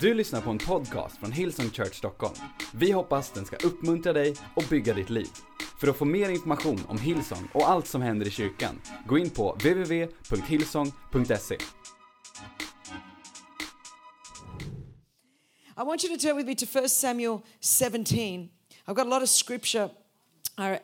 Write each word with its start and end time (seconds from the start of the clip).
Du 0.00 0.14
lyssnar 0.14 0.40
på 0.40 0.50
en 0.50 0.58
podcast 0.58 1.18
från 1.18 1.32
Hillsong 1.32 1.70
Church 1.70 1.94
Stockholm. 1.94 2.34
Vi 2.74 2.92
hoppas 2.92 3.30
den 3.30 3.44
ska 3.44 3.56
uppmuntra 3.56 4.12
dig 4.12 4.34
och 4.56 4.64
bygga 4.70 4.94
ditt 4.94 5.10
liv. 5.10 5.28
För 5.80 5.88
att 5.88 5.96
få 5.96 6.04
mer 6.04 6.28
information 6.28 6.80
om 6.88 6.98
Hillsong 6.98 7.48
och 7.54 7.68
allt 7.68 7.86
som 7.86 8.02
händer 8.02 8.26
i 8.26 8.30
kyrkan, 8.30 8.80
gå 9.06 9.18
in 9.18 9.30
på 9.30 9.52
www.hillsong.se. 9.52 11.54
I 15.78 15.82
want 15.84 16.04
you 16.04 16.16
to 16.16 16.22
turn 16.26 16.36
with 16.36 16.48
me 16.48 16.54
to 16.54 16.78
1 16.78 16.90
Samuel 16.90 17.38
17. 17.60 18.48
I've 18.86 18.94
got 18.94 19.06
a 19.06 19.10
lot 19.10 19.22
of 19.22 19.28
scripture. 19.28 19.90
Uh, 20.58 20.76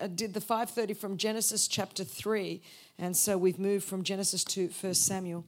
I 0.00 0.06
did 0.06 0.34
the 0.34 0.40
5:30 0.40 0.94
from 0.94 1.16
Genesis 1.16 1.66
chapter 1.66 2.04
3, 2.04 2.60
and 2.98 3.16
so 3.16 3.36
we've 3.36 3.58
moved 3.58 3.84
from 3.84 4.02
Genesis 4.02 4.44
to 4.44 4.68
1 4.68 4.94
Samuel. 4.94 5.44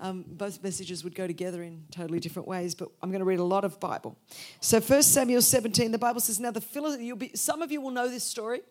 Um, 0.00 0.24
both 0.26 0.62
messages 0.62 1.04
would 1.04 1.14
go 1.14 1.26
together 1.26 1.62
in 1.62 1.84
totally 1.90 2.20
different 2.20 2.48
ways, 2.48 2.74
but 2.74 2.90
I'm 3.02 3.10
going 3.10 3.20
to 3.20 3.26
read 3.26 3.38
a 3.38 3.44
lot 3.44 3.64
of 3.64 3.80
Bible. 3.80 4.16
So 4.60 4.80
1 4.80 5.02
Samuel 5.02 5.42
17, 5.42 5.92
the 5.92 5.98
Bible 5.98 6.20
says, 6.20 6.40
"Now 6.40 6.50
the 6.50 6.60
Philistines, 6.60 7.06
you'll 7.06 7.16
be 7.16 7.32
some 7.34 7.62
of 7.62 7.70
you 7.72 7.80
will 7.80 7.90
know 7.90 8.08
this 8.08 8.24
story, 8.24 8.62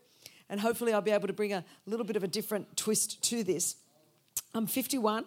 and 0.49 0.59
hopefully 0.59 0.93
I'll 0.93 1.01
be 1.01 1.11
able 1.11 1.27
to 1.27 1.33
bring 1.33 1.53
a 1.53 1.63
little 1.85 2.05
bit 2.05 2.15
of 2.15 2.23
a 2.23 2.27
different 2.27 2.77
twist 2.77 3.21
to 3.23 3.43
this." 3.43 3.75
I'm 4.53 4.67
51. 4.67 5.25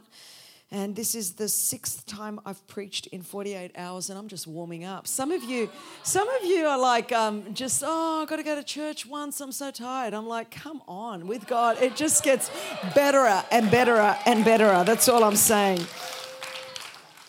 And 0.72 0.96
this 0.96 1.14
is 1.14 1.32
the 1.34 1.50
sixth 1.50 2.06
time 2.06 2.40
I've 2.46 2.66
preached 2.66 3.06
in 3.08 3.20
48 3.20 3.72
hours, 3.76 4.08
and 4.08 4.18
I'm 4.18 4.26
just 4.26 4.46
warming 4.46 4.84
up. 4.84 5.06
Some 5.06 5.30
of 5.30 5.44
you, 5.44 5.68
some 6.02 6.26
of 6.26 6.44
you 6.46 6.64
are 6.64 6.78
like, 6.78 7.12
um, 7.12 7.52
just 7.52 7.82
oh, 7.86 8.22
I've 8.22 8.28
got 8.28 8.36
to 8.36 8.42
go 8.42 8.54
to 8.54 8.64
church 8.64 9.04
once. 9.04 9.42
I'm 9.42 9.52
so 9.52 9.70
tired. 9.70 10.14
I'm 10.14 10.27
like, 10.27 10.50
come 10.50 10.80
on, 10.88 11.27
with 11.27 11.46
God, 11.46 11.77
it 11.82 11.94
just 11.94 12.24
gets 12.24 12.50
better 12.94 13.27
and 13.50 13.70
better 13.70 13.98
and 14.24 14.46
better. 14.46 14.82
That's 14.82 15.10
all 15.10 15.24
I'm 15.24 15.36
saying. 15.36 15.84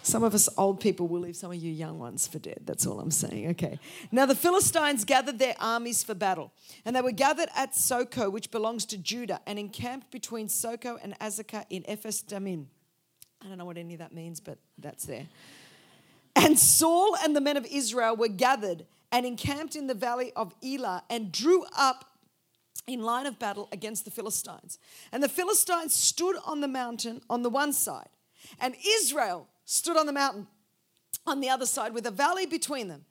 Some 0.04 0.24
of 0.24 0.34
us 0.34 0.48
old 0.58 0.80
people 0.80 1.10
will 1.10 1.20
leave 1.20 1.36
some 1.36 1.52
of 1.52 1.58
you 1.58 1.70
young 1.70 2.00
ones 2.00 2.26
for 2.26 2.40
dead. 2.40 2.62
That's 2.64 2.88
all 2.88 3.02
I'm 3.02 3.12
saying. 3.12 3.50
Okay. 3.52 3.78
Now 4.10 4.26
the 4.26 4.36
Philistines 4.36 5.04
gathered 5.04 5.40
their 5.40 5.56
armies 5.60 6.02
for 6.02 6.14
battle, 6.14 6.54
and 6.86 6.96
they 6.96 7.02
were 7.02 7.12
gathered 7.12 7.50
at 7.58 7.76
Soko, 7.76 8.30
which 8.30 8.52
belongs 8.52 8.86
to 8.86 8.98
Judah, 8.98 9.42
and 9.46 9.60
encamped 9.60 10.12
between 10.12 10.48
Soko 10.48 10.98
and 11.04 11.20
Azekah 11.20 11.66
in 11.70 11.84
Ephes 11.90 12.24
Damim. 12.24 12.68
I 13.44 13.50
don't 13.50 13.58
know 13.58 13.66
what 13.66 13.78
any 13.78 13.94
of 13.94 14.00
that 14.00 14.14
means, 14.14 14.40
but 14.40 14.58
that's 14.78 15.06
there. 15.06 15.28
And 16.36 16.58
Saul 16.58 17.16
and 17.24 17.36
the 17.36 17.42
men 17.42 17.58
of 17.58 17.66
Israel 17.66 18.16
were 18.16 18.28
gathered 18.28 18.86
and 19.12 19.26
encamped 19.26 19.76
in 19.76 19.88
the 19.88 19.94
valley 19.94 20.32
of 20.36 20.56
Elah 20.64 21.04
and 21.10 21.32
drew 21.32 21.66
up 21.78 22.06
in 22.88 23.02
line 23.02 23.26
of 23.26 23.40
battle 23.40 23.70
against 23.72 24.06
the 24.06 24.12
Philistines. 24.12 24.80
And 25.12 25.22
the 25.22 25.30
Philistines 25.30 25.94
stood 25.94 26.36
on 26.46 26.62
the 26.62 26.68
mountain 26.68 27.22
on 27.30 27.44
the 27.44 27.50
one 27.50 27.74
side, 27.74 28.10
and 28.60 28.76
Israel 28.86 29.48
stood 29.66 29.98
on 29.98 30.06
the 30.06 30.14
mountain 30.14 30.48
on 31.26 31.40
the 31.40 31.50
other 31.50 31.66
side 31.66 31.94
with 31.94 32.06
a 32.06 32.12
valley 32.12 32.46
between 32.46 32.88
them. 32.88 33.06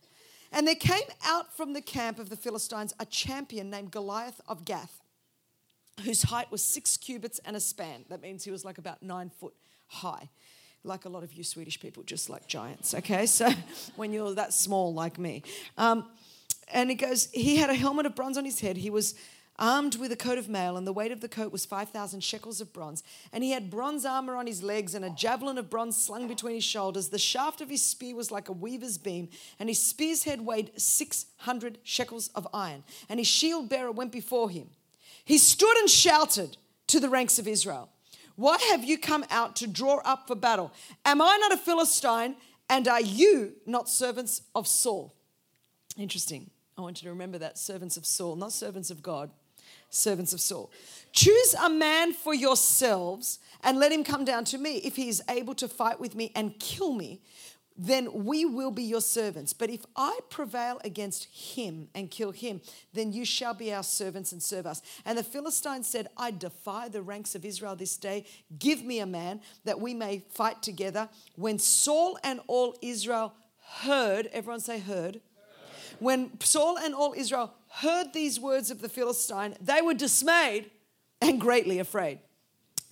And 0.51 0.67
there 0.67 0.75
came 0.75 1.09
out 1.25 1.57
from 1.57 1.73
the 1.73 1.81
camp 1.81 2.19
of 2.19 2.29
the 2.29 2.37
Philistines 2.37 2.93
a 3.01 3.07
champion 3.07 3.71
named 3.71 3.91
Goliath 3.91 4.41
of 4.47 4.67
Gath, 4.67 5.01
whose 6.05 6.25
height 6.25 6.51
was 6.51 6.63
six 6.63 6.99
cubits 6.99 7.41
and 7.45 7.57
a 7.57 7.61
span. 7.61 8.05
That 8.11 8.21
means 8.21 8.45
he 8.45 8.51
was 8.51 8.65
like 8.65 8.77
about 8.77 9.03
nine 9.03 9.31
foot 9.31 9.55
high. 9.93 10.31
Like 10.85 11.05
a 11.05 11.09
lot 11.09 11.23
of 11.23 11.33
you 11.33 11.45
Swedish 11.45 11.79
people, 11.79 12.03
just 12.03 12.29
like 12.29 12.49
giants, 12.49 12.93
okay? 12.95 13.27
So 13.27 13.51
when 13.97 14.13
you're 14.13 14.35
that 14.35 14.53
small 14.53 14.93
like 14.93 15.19
me. 15.19 15.43
Um, 15.79 16.09
and 16.73 16.91
he 16.91 16.97
goes, 16.97 17.29
he 17.33 17.57
had 17.57 17.71
a 17.71 17.75
helmet 17.75 18.07
of 18.07 18.15
bronze 18.15 18.37
on 18.37 18.45
his 18.45 18.61
head. 18.61 18.77
He 18.77 18.91
was 18.91 19.15
armed 19.59 19.97
with 19.97 20.11
a 20.11 20.17
coat 20.17 20.39
of 20.39 20.49
mail, 20.49 20.77
and 20.77 20.87
the 20.87 20.93
weight 20.93 21.13
of 21.13 21.21
the 21.21 21.29
coat 21.29 21.53
was 21.53 21.65
5,000 21.65 22.21
shekels 22.21 22.61
of 22.61 22.73
bronze. 22.73 23.03
And 23.33 23.45
he 23.45 23.51
had 23.51 23.71
bronze 23.71 24.05
armor 24.05 24.35
on 24.35 24.47
his 24.47 24.63
legs 24.63 24.95
and 24.95 25.05
a 25.05 25.11
javelin 25.11 25.59
of 25.59 25.71
bronze 25.71 25.97
slung 25.97 26.27
between 26.27 26.55
his 26.55 26.65
shoulders. 26.65 27.09
The 27.11 27.19
shaft 27.19 27.61
of 27.61 27.69
his 27.69 27.83
spear 27.83 28.17
was 28.17 28.31
like 28.31 28.49
a 28.49 28.53
weaver's 28.53 28.99
beam, 28.99 29.29
and 29.61 29.69
his 29.69 29.83
spear's 29.83 30.25
head 30.25 30.41
weighed 30.41 30.73
600 30.77 31.79
shekels 31.85 32.29
of 32.35 32.49
iron. 32.53 32.83
And 33.09 33.21
his 33.21 33.29
shield 33.29 33.69
bearer 33.69 33.93
went 33.93 34.11
before 34.11 34.51
him. 34.51 34.71
He 35.25 35.39
stood 35.39 35.77
and 35.77 35.89
shouted 35.89 36.57
to 36.89 36.99
the 36.99 37.09
ranks 37.09 37.39
of 37.39 37.47
Israel. 37.47 37.91
Why 38.37 38.59
have 38.71 38.85
you 38.85 38.99
come 38.99 39.25
out 39.31 39.57
to 39.57 39.67
draw 39.67 39.99
up 40.05 40.27
for 40.27 40.35
battle? 40.35 40.73
Am 41.05 41.21
I 41.21 41.39
not 41.41 41.53
a 41.53 41.57
Philistine? 41.57 42.37
And 42.69 42.89
are 42.89 43.01
you 43.01 43.53
not 43.67 43.89
servants 43.89 44.43
of 44.55 44.67
Saul? 44.67 45.15
Interesting. 45.99 46.51
I 46.77 46.81
want 46.81 47.03
you 47.03 47.07
to 47.07 47.13
remember 47.13 47.39
that 47.39 47.59
servants 47.59 47.97
of 47.97 48.07
Saul, 48.07 48.37
not 48.37 48.53
servants 48.53 48.91
of 48.91 49.03
God, 49.03 49.31
servants 49.91 50.33
of 50.33 50.41
Saul. 50.41 50.71
Choose 51.13 51.55
a 51.55 51.69
man 51.69 52.15
for 52.15 52.35
yourselves 52.35 53.39
and 53.63 53.79
let 53.79 53.93
him 53.93 54.05
come 54.05 54.25
down 54.25 54.45
to 54.47 54.59
me. 54.59 54.77
If 54.77 54.97
he 54.97 55.09
is 55.09 55.23
able 55.29 55.55
to 55.57 55.69
fight 55.69 56.01
with 56.01 56.15
me 56.15 56.33
and 56.35 56.59
kill 56.59 56.95
me, 56.95 57.21
then 57.77 58.25
we 58.25 58.45
will 58.45 58.71
be 58.71 58.83
your 58.83 59.01
servants. 59.01 59.53
But 59.53 59.71
if 59.71 59.85
I 59.97 60.19
prevail 60.31 60.81
against 60.85 61.25
him 61.25 61.89
and 61.95 62.11
kill 62.11 62.31
him, 62.33 62.61
then 62.93 63.13
you 63.13 63.25
shall 63.25 63.55
be 63.55 63.73
our 63.73 63.83
servants 63.83 64.33
and 64.33 64.43
serve 64.43 64.67
us. 64.67 64.83
And 65.05 65.17
the 65.17 65.23
Philistine 65.23 65.83
said, 65.83 66.09
I 66.17 66.31
defy 66.31 66.89
the 66.89 67.03
ranks 67.03 67.35
of 67.35 67.45
Israel 67.45 67.77
this 67.77 67.97
day. 67.97 68.27
Give 68.59 68.85
me 68.85 69.01
a 69.01 69.07
man 69.07 69.41
that 69.65 69.81
we 69.81 69.95
may 69.95 70.23
fight 70.31 70.63
together. 70.63 71.09
When 71.37 71.59
Saul 71.59 72.19
and 72.23 72.41
all 72.47 72.77
Israel 72.83 73.33
heard, 73.81 74.29
everyone 74.33 74.61
say, 74.61 74.79
heard. 74.79 75.21
When 75.99 76.41
Saul 76.41 76.79
and 76.79 76.95
all 76.95 77.15
Israel 77.17 77.53
heard 77.69 78.13
these 78.13 78.41
words 78.41 78.71
of 78.71 78.81
the 78.81 78.89
Philistine, 78.89 79.57
they 79.61 79.81
were 79.81 79.95
dismayed 79.95 80.71
and 81.21 81.41
greatly 81.41 81.79
afraid. 81.79 82.19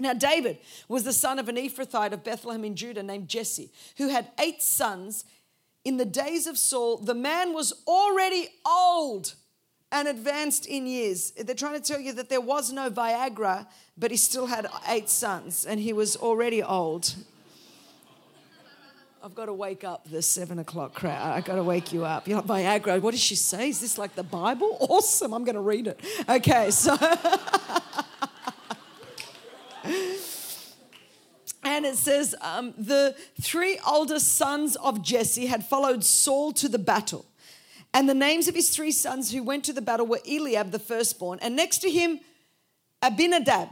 Now, 0.01 0.15
David 0.15 0.59
was 0.89 1.05
the 1.05 1.13
son 1.13 1.39
of 1.39 1.49
an 1.49 1.57
Ephrathite 1.57 2.13
of 2.13 2.25
Bethlehem 2.25 2.65
in 2.65 2.75
Judah 2.75 3.03
named 3.03 3.29
Jesse, 3.29 3.71
who 3.99 4.09
had 4.09 4.29
eight 4.41 4.63
sons. 4.63 5.25
In 5.85 5.99
the 5.99 6.07
days 6.07 6.47
of 6.47 6.59
Saul, 6.59 6.97
the 6.97 7.15
man 7.15 7.53
was 7.53 7.73
already 7.87 8.49
old 8.67 9.35
and 9.93 10.09
advanced 10.09 10.67
in 10.67 10.87
years. 10.87 11.33
They're 11.33 11.55
trying 11.55 11.81
to 11.81 11.87
tell 11.87 12.01
you 12.01 12.15
that 12.15 12.31
there 12.31 12.41
was 12.41 12.73
no 12.73 12.91
Viagra, 12.91 13.67
but 13.97 14.11
he 14.11 14.17
still 14.17 14.47
had 14.47 14.67
eight 14.89 15.11
sons 15.11 15.67
and 15.67 15.79
he 15.79 15.93
was 15.93 16.17
already 16.17 16.63
old. 16.63 17.15
I've 19.23 19.35
got 19.35 19.47
to 19.47 19.53
wake 19.53 19.85
up 19.85 20.09
the 20.09 20.23
seven 20.23 20.59
o'clock 20.59 20.95
crowd. 20.95 21.37
I've 21.37 21.45
got 21.45 21.57
to 21.57 21.63
wake 21.63 21.93
you 21.93 22.07
up. 22.07 22.27
You're 22.27 22.41
like, 22.41 22.83
Viagra, 22.83 23.03
what 23.03 23.11
does 23.11 23.21
she 23.21 23.35
say? 23.37 23.69
Is 23.69 23.81
this 23.81 23.99
like 23.99 24.15
the 24.15 24.23
Bible? 24.23 24.79
Awesome. 24.91 25.35
I'm 25.35 25.45
going 25.45 25.57
to 25.57 25.61
read 25.61 25.87
it. 25.89 26.01
Okay, 26.27 26.71
so. 26.71 26.97
and 29.85 31.87
it 31.87 31.97
says 31.97 32.35
um, 32.41 32.75
the 32.77 33.15
three 33.41 33.79
oldest 33.87 34.37
sons 34.37 34.77
of 34.77 35.03
Jesse 35.03 35.47
had 35.47 35.65
followed 35.65 36.05
Saul 36.05 36.53
to 36.53 36.69
the 36.69 36.79
battle. 36.79 37.25
And 37.93 38.09
the 38.09 38.15
names 38.15 38.47
of 38.47 38.55
his 38.55 38.71
three 38.71 38.93
sons 38.93 39.33
who 39.33 39.43
went 39.43 39.65
to 39.65 39.73
the 39.73 39.83
battle 39.83 40.07
were 40.07 40.21
Eliab, 40.29 40.71
the 40.71 40.79
firstborn, 40.79 41.41
and 41.43 41.57
next 41.57 41.79
to 41.79 41.91
him, 41.91 42.21
Abinadab. 43.03 43.71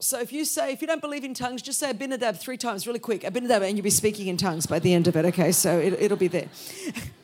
So 0.00 0.20
if 0.20 0.32
you 0.32 0.44
say, 0.44 0.72
if 0.72 0.80
you 0.80 0.86
don't 0.86 1.00
believe 1.00 1.24
in 1.24 1.34
tongues, 1.34 1.60
just 1.60 1.78
say 1.78 1.90
Abinadab 1.90 2.36
three 2.36 2.56
times 2.56 2.86
really 2.86 3.00
quick. 3.00 3.24
Abinadab, 3.24 3.62
and 3.62 3.76
you'll 3.76 3.84
be 3.84 3.90
speaking 3.90 4.28
in 4.28 4.36
tongues 4.36 4.66
by 4.66 4.78
the 4.78 4.94
end 4.94 5.08
of 5.08 5.16
it, 5.16 5.24
okay? 5.26 5.52
So 5.52 5.78
it, 5.78 6.10
will 6.10 6.16
be 6.16 6.28
there. 6.28 6.48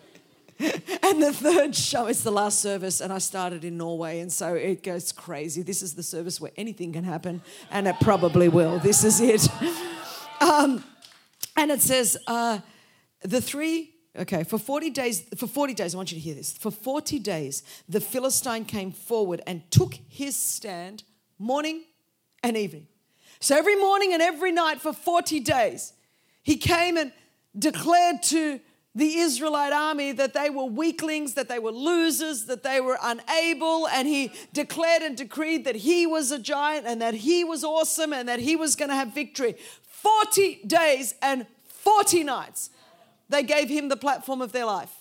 and 1.02 1.22
the 1.22 1.32
third 1.32 1.74
show 1.74 2.06
is 2.06 2.22
the 2.22 2.30
last 2.30 2.60
service, 2.60 3.00
and 3.00 3.12
I 3.12 3.18
started 3.18 3.64
in 3.64 3.76
Norway, 3.76 4.20
and 4.20 4.32
so 4.32 4.54
it 4.54 4.82
goes 4.82 5.12
crazy. 5.12 5.62
This 5.62 5.82
is 5.82 5.94
the 5.94 6.02
service 6.02 6.40
where 6.40 6.52
anything 6.56 6.92
can 6.92 7.04
happen, 7.04 7.42
and 7.70 7.86
it 7.86 7.96
probably 8.00 8.48
will. 8.48 8.78
This 8.78 9.04
is 9.04 9.20
it. 9.20 9.48
Um, 10.40 10.84
and 11.56 11.70
it 11.70 11.80
says, 11.80 12.18
uh, 12.26 12.58
the 13.22 13.40
three, 13.40 13.94
okay, 14.18 14.44
for 14.44 14.58
40 14.58 14.90
days, 14.90 15.22
for 15.36 15.46
40 15.46 15.72
days, 15.72 15.94
I 15.94 15.96
want 15.96 16.12
you 16.12 16.18
to 16.18 16.20
hear 16.20 16.34
this. 16.34 16.52
For 16.52 16.70
40 16.70 17.18
days, 17.20 17.62
the 17.88 18.00
Philistine 18.00 18.64
came 18.64 18.92
forward 18.92 19.40
and 19.46 19.62
took 19.70 19.94
his 20.08 20.36
stand 20.36 21.04
morning 21.38 21.84
and 22.42 22.56
evening. 22.56 22.88
So 23.40 23.56
every 23.56 23.76
morning 23.76 24.12
and 24.12 24.20
every 24.20 24.52
night 24.52 24.80
for 24.80 24.92
40 24.92 25.40
days, 25.40 25.94
he 26.42 26.56
came 26.56 26.96
and 26.96 27.12
declared 27.58 28.22
to 28.24 28.60
the 28.94 29.18
Israelite 29.18 29.72
army 29.72 30.12
that 30.12 30.34
they 30.34 30.50
were 30.50 30.64
weaklings, 30.64 31.34
that 31.34 31.48
they 31.48 31.58
were 31.58 31.72
losers, 31.72 32.44
that 32.44 32.62
they 32.62 32.80
were 32.80 32.98
unable, 33.02 33.88
and 33.88 34.06
he 34.06 34.30
declared 34.52 35.02
and 35.02 35.16
decreed 35.16 35.64
that 35.64 35.74
he 35.74 36.06
was 36.06 36.30
a 36.30 36.38
giant 36.38 36.86
and 36.86 37.02
that 37.02 37.14
he 37.14 37.42
was 37.42 37.64
awesome 37.64 38.12
and 38.12 38.28
that 38.28 38.38
he 38.38 38.54
was 38.54 38.76
going 38.76 38.90
to 38.90 38.94
have 38.94 39.12
victory. 39.12 39.56
40 39.82 40.60
days 40.66 41.14
and 41.22 41.46
40 41.66 42.24
nights, 42.24 42.70
they 43.28 43.42
gave 43.42 43.68
him 43.68 43.88
the 43.88 43.96
platform 43.96 44.40
of 44.40 44.52
their 44.52 44.66
life. 44.66 44.92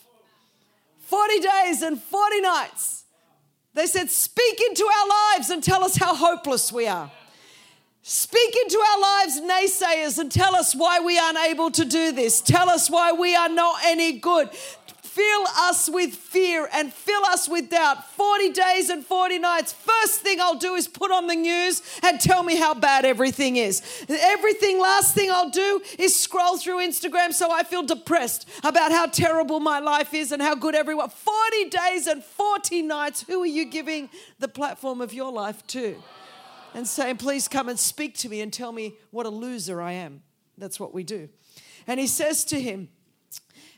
40 1.01 1.39
days 1.39 1.81
and 1.83 2.01
40 2.01 2.41
nights. 2.41 3.03
They 3.75 3.85
said, 3.85 4.09
Speak 4.09 4.61
into 4.69 4.85
our 4.85 5.35
lives 5.35 5.49
and 5.49 5.63
tell 5.63 5.83
us 5.83 5.97
how 5.97 6.15
hopeless 6.15 6.71
we 6.71 6.87
are. 6.87 7.11
Speak 8.05 8.53
into 8.65 8.77
our 8.77 8.99
lives, 8.99 9.39
naysayers, 9.39 10.19
and 10.19 10.29
tell 10.29 10.57
us 10.57 10.75
why 10.75 10.99
we 10.99 11.17
aren't 11.17 11.37
able 11.39 11.71
to 11.71 11.85
do 11.85 12.11
this. 12.11 12.41
Tell 12.41 12.69
us 12.69 12.89
why 12.89 13.13
we 13.13 13.33
are 13.33 13.47
not 13.47 13.79
any 13.85 14.19
good. 14.19 14.49
fill 15.13 15.45
us 15.59 15.87
with 15.89 16.13
fear 16.13 16.67
and 16.73 16.91
fill 16.91 17.23
us 17.25 17.47
with 17.47 17.69
doubt. 17.69 18.03
40 18.13 18.49
days 18.49 18.89
and 18.89 19.05
40 19.05 19.39
nights. 19.39 19.71
First 19.71 20.21
thing 20.21 20.41
I'll 20.41 20.57
do 20.57 20.73
is 20.73 20.87
put 20.87 21.11
on 21.11 21.27
the 21.27 21.35
news 21.35 21.81
and 22.01 22.19
tell 22.19 22.43
me 22.43 22.57
how 22.57 22.73
bad 22.73 23.05
everything 23.05 23.55
is. 23.55 23.81
Everything, 24.09 24.81
last 24.81 25.15
thing 25.15 25.31
I'll 25.31 25.51
do 25.51 25.81
is 25.97 26.13
scroll 26.13 26.57
through 26.57 26.79
Instagram 26.79 27.31
so 27.31 27.51
I 27.51 27.63
feel 27.63 27.83
depressed 27.83 28.49
about 28.63 28.91
how 28.91 29.05
terrible 29.05 29.59
my 29.61 29.79
life 29.79 30.13
is 30.13 30.31
and 30.33 30.41
how 30.41 30.55
good 30.55 30.75
everyone. 30.75 31.09
40 31.09 31.69
days 31.69 32.07
and 32.07 32.21
40 32.21 32.81
nights. 32.81 33.21
Who 33.21 33.43
are 33.43 33.45
you 33.45 33.63
giving 33.65 34.09
the 34.39 34.49
platform 34.49 34.99
of 34.99 35.13
your 35.13 35.31
life 35.31 35.65
to? 35.67 36.03
And 36.73 36.87
saying, 36.87 37.17
please 37.17 37.47
come 37.47 37.69
and 37.69 37.79
speak 37.79 38.17
to 38.19 38.29
me 38.29 38.41
and 38.41 38.51
tell 38.51 38.71
me 38.71 38.95
what 39.11 39.25
a 39.25 39.29
loser 39.29 39.81
I 39.81 39.93
am. 39.93 40.21
That's 40.57 40.79
what 40.79 40.93
we 40.93 41.03
do. 41.03 41.29
And 41.87 41.99
he 41.99 42.07
says 42.07 42.43
to 42.45 42.59
him, 42.59 42.89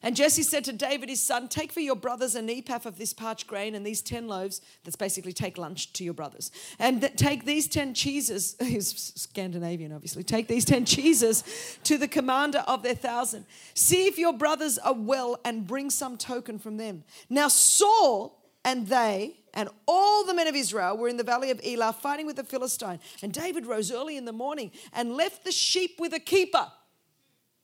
and 0.06 0.16
Jesse 0.16 0.44
said 0.44 0.64
to 0.66 0.72
David, 0.72 1.10
his 1.10 1.20
son, 1.20 1.48
Take 1.48 1.72
for 1.72 1.80
your 1.80 1.96
brothers 1.96 2.36
an 2.36 2.48
ephah 2.48 2.88
of 2.88 3.00
this 3.00 3.12
parched 3.12 3.48
grain 3.48 3.74
and 3.74 3.84
these 3.84 4.04
10 4.04 4.28
loaves. 4.28 4.62
That's 4.84 4.96
basically 4.96 5.34
take 5.34 5.58
lunch 5.58 5.94
to 5.94 6.04
your 6.04 6.14
brothers. 6.14 6.52
And 6.78 7.02
th- 7.02 7.16
take 7.16 7.46
these 7.46 7.68
10 7.68 7.96
cheeses, 7.96 8.56
he's 8.62 9.14
Scandinavian, 9.16 9.92
obviously. 9.92 10.22
Take 10.22 10.48
these 10.48 10.64
10 10.64 10.86
cheeses 10.86 11.44
to 11.86 11.98
the 11.98 12.08
commander 12.08 12.60
of 12.68 12.84
their 12.84 12.94
thousand. 12.94 13.46
See 13.74 14.06
if 14.06 14.20
your 14.20 14.34
brothers 14.34 14.78
are 14.78 14.94
well 14.94 15.40
and 15.44 15.66
bring 15.66 15.90
some 15.90 16.18
token 16.18 16.60
from 16.60 16.78
them. 16.78 17.04
Now, 17.28 17.48
Saul 17.48 18.40
and 18.66 18.88
they 18.88 19.38
and 19.54 19.70
all 19.88 20.26
the 20.26 20.34
men 20.34 20.48
of 20.48 20.56
Israel 20.56 20.98
were 20.98 21.08
in 21.08 21.16
the 21.16 21.24
valley 21.24 21.50
of 21.52 21.62
Elah 21.64 21.94
fighting 21.94 22.26
with 22.26 22.36
the 22.36 22.44
Philistine. 22.44 23.00
And 23.22 23.32
David 23.32 23.66
rose 23.66 23.90
early 23.90 24.18
in 24.18 24.26
the 24.26 24.34
morning 24.34 24.72
and 24.92 25.16
left 25.16 25.46
the 25.46 25.54
sheep 25.54 25.98
with 25.98 26.14
a 26.14 26.20
keeper. 26.20 26.70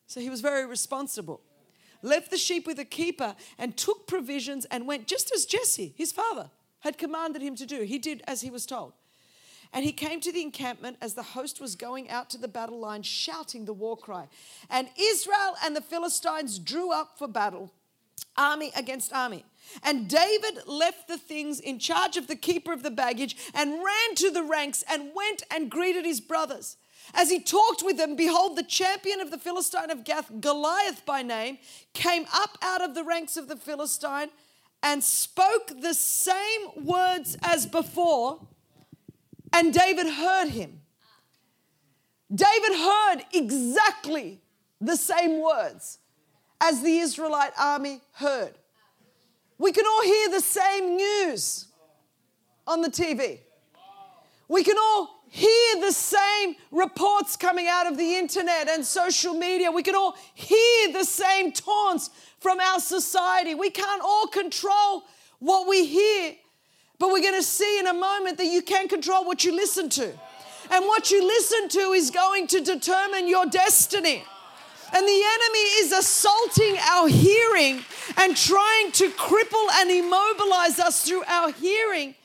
So 0.08 0.22
he 0.22 0.30
was 0.30 0.40
very 0.40 0.66
responsible 0.66 1.42
left 2.02 2.32
the 2.32 2.38
sheep 2.38 2.68
with 2.68 2.80
a 2.80 2.86
keeper, 2.86 3.36
and 3.58 3.78
took 3.78 4.08
provisions 4.08 4.66
and 4.66 4.88
went 4.88 5.08
just 5.08 5.32
as 5.34 5.46
Jesse, 5.46 5.94
his 5.98 6.12
father, 6.12 6.50
had 6.80 6.98
commanded 6.98 7.42
him 7.42 7.56
to 7.56 7.66
do. 7.66 7.84
He 7.84 8.00
did 8.00 8.24
as 8.28 8.42
he 8.42 8.50
was 8.50 8.66
told. 8.66 8.94
And 9.74 9.86
he 9.86 9.94
came 9.94 10.20
to 10.22 10.34
the 10.34 10.42
encampment 10.42 10.98
as 11.02 11.14
the 11.14 11.24
host 11.24 11.62
was 11.62 11.76
going 11.76 12.10
out 12.10 12.30
to 12.32 12.38
the 12.38 12.50
battle 12.50 12.80
line, 12.80 13.04
shouting 13.04 13.66
the 13.66 13.74
war 13.74 13.96
cry. 13.96 14.28
And 14.70 14.90
Israel 15.00 15.56
and 15.64 15.76
the 15.76 15.82
Philistines 15.82 16.60
drew 16.60 16.92
up 16.92 17.18
for 17.18 17.28
battle, 17.28 17.72
army 18.36 18.72
against 18.76 19.14
army. 19.14 19.46
And 19.84 20.08
David 20.08 20.68
left 20.68 21.08
the 21.08 21.18
things 21.18 21.60
in 21.60 21.80
charge 21.80 22.18
of 22.18 22.28
the 22.28 22.36
keeper 22.36 22.74
of 22.74 22.84
the 22.84 22.92
baggage 22.92 23.36
and 23.54 23.84
ran 23.84 24.16
to 24.16 24.30
the 24.32 24.44
ranks 24.44 24.84
and 24.90 25.12
went 25.16 25.44
and 25.50 25.72
greeted 25.72 26.06
his 26.06 26.22
brothers. 26.22 26.78
As 27.14 27.30
he 27.30 27.40
talked 27.40 27.84
with 27.84 27.98
them, 27.98 28.16
behold, 28.16 28.56
the 28.56 28.64
champion 28.64 29.20
of 29.20 29.32
the 29.32 29.38
Philistine 29.38 29.90
of 29.90 30.04
Gath, 30.04 30.32
Goliath 30.40 31.06
by 31.06 31.22
name, 31.22 31.58
came 31.94 32.26
up 32.34 32.58
out 32.62 32.82
of 32.82 32.96
the 32.96 33.04
ranks 33.04 33.38
of 33.38 33.48
the 33.48 33.56
Philistine 33.56 34.30
and 34.84 35.04
spoke 35.04 35.72
the 35.82 35.94
same 35.94 36.86
words 36.86 37.38
as 37.42 37.66
before, 37.66 38.48
and 39.54 39.74
David 39.74 40.08
heard 40.08 40.50
him. 40.50 40.82
David 42.34 42.78
heard 42.78 43.18
exactly 43.34 44.42
the 44.80 44.96
same 44.96 45.42
words 45.42 46.00
as 46.62 46.82
the 46.82 46.98
Israelite 46.98 47.52
army 47.60 48.02
heard. 48.14 48.54
We 49.62 49.72
can 49.72 49.86
all 49.86 50.02
hear 50.02 50.30
the 50.32 50.42
same 50.42 50.98
news 50.98 51.68
on 52.66 52.82
the 52.82 52.90
TV. 52.90 53.42
We 54.48 54.64
can 54.64 54.76
all 54.76 55.22
hear 55.30 55.80
the 55.80 55.92
same 55.92 56.56
reports 56.72 57.38
coming 57.38 57.68
out 57.68 57.86
of 57.86 57.96
the 57.96 58.16
internet 58.16 58.68
and 58.68 58.84
social 58.84 59.36
media. 59.36 59.72
We 59.72 59.84
can 59.84 59.94
all 59.94 60.18
hear 60.34 60.92
the 60.92 61.04
same 61.04 61.52
taunts 61.52 62.10
from 62.40 62.60
our 62.60 62.80
society. 62.80 63.54
We 63.54 63.70
can't 63.70 64.02
all 64.04 64.26
control 64.26 65.04
what 65.38 65.68
we 65.68 65.86
hear, 65.86 66.34
but 66.98 67.12
we're 67.12 67.22
going 67.22 67.40
to 67.40 67.44
see 67.44 67.78
in 67.78 67.86
a 67.86 67.94
moment 67.94 68.40
that 68.40 68.48
you 68.48 68.64
can 68.64 68.88
control 68.88 69.26
what 69.26 69.46
you 69.46 69.56
listen 69.56 69.90
to. 69.90 70.12
And 70.72 70.86
what 70.86 71.12
you 71.12 71.24
listen 71.24 71.70
to 71.70 71.92
is 71.92 72.10
going 72.10 72.48
to 72.48 72.62
determine 72.62 73.28
your 73.28 73.46
destiny. 73.46 74.24
And 74.94 75.08
the 75.08 75.24
enemy 75.34 75.66
is 75.80 75.92
assaulting 75.94 76.78
our 76.90 77.08
hearing 77.08 77.84
and 78.18 78.36
trying 78.36 78.92
to 78.94 79.10
cripple 79.12 79.68
and 79.76 79.90
immobilize 79.90 80.80
us 80.80 81.06
through 81.08 81.24
our 81.26 81.52
hearing 81.52 82.16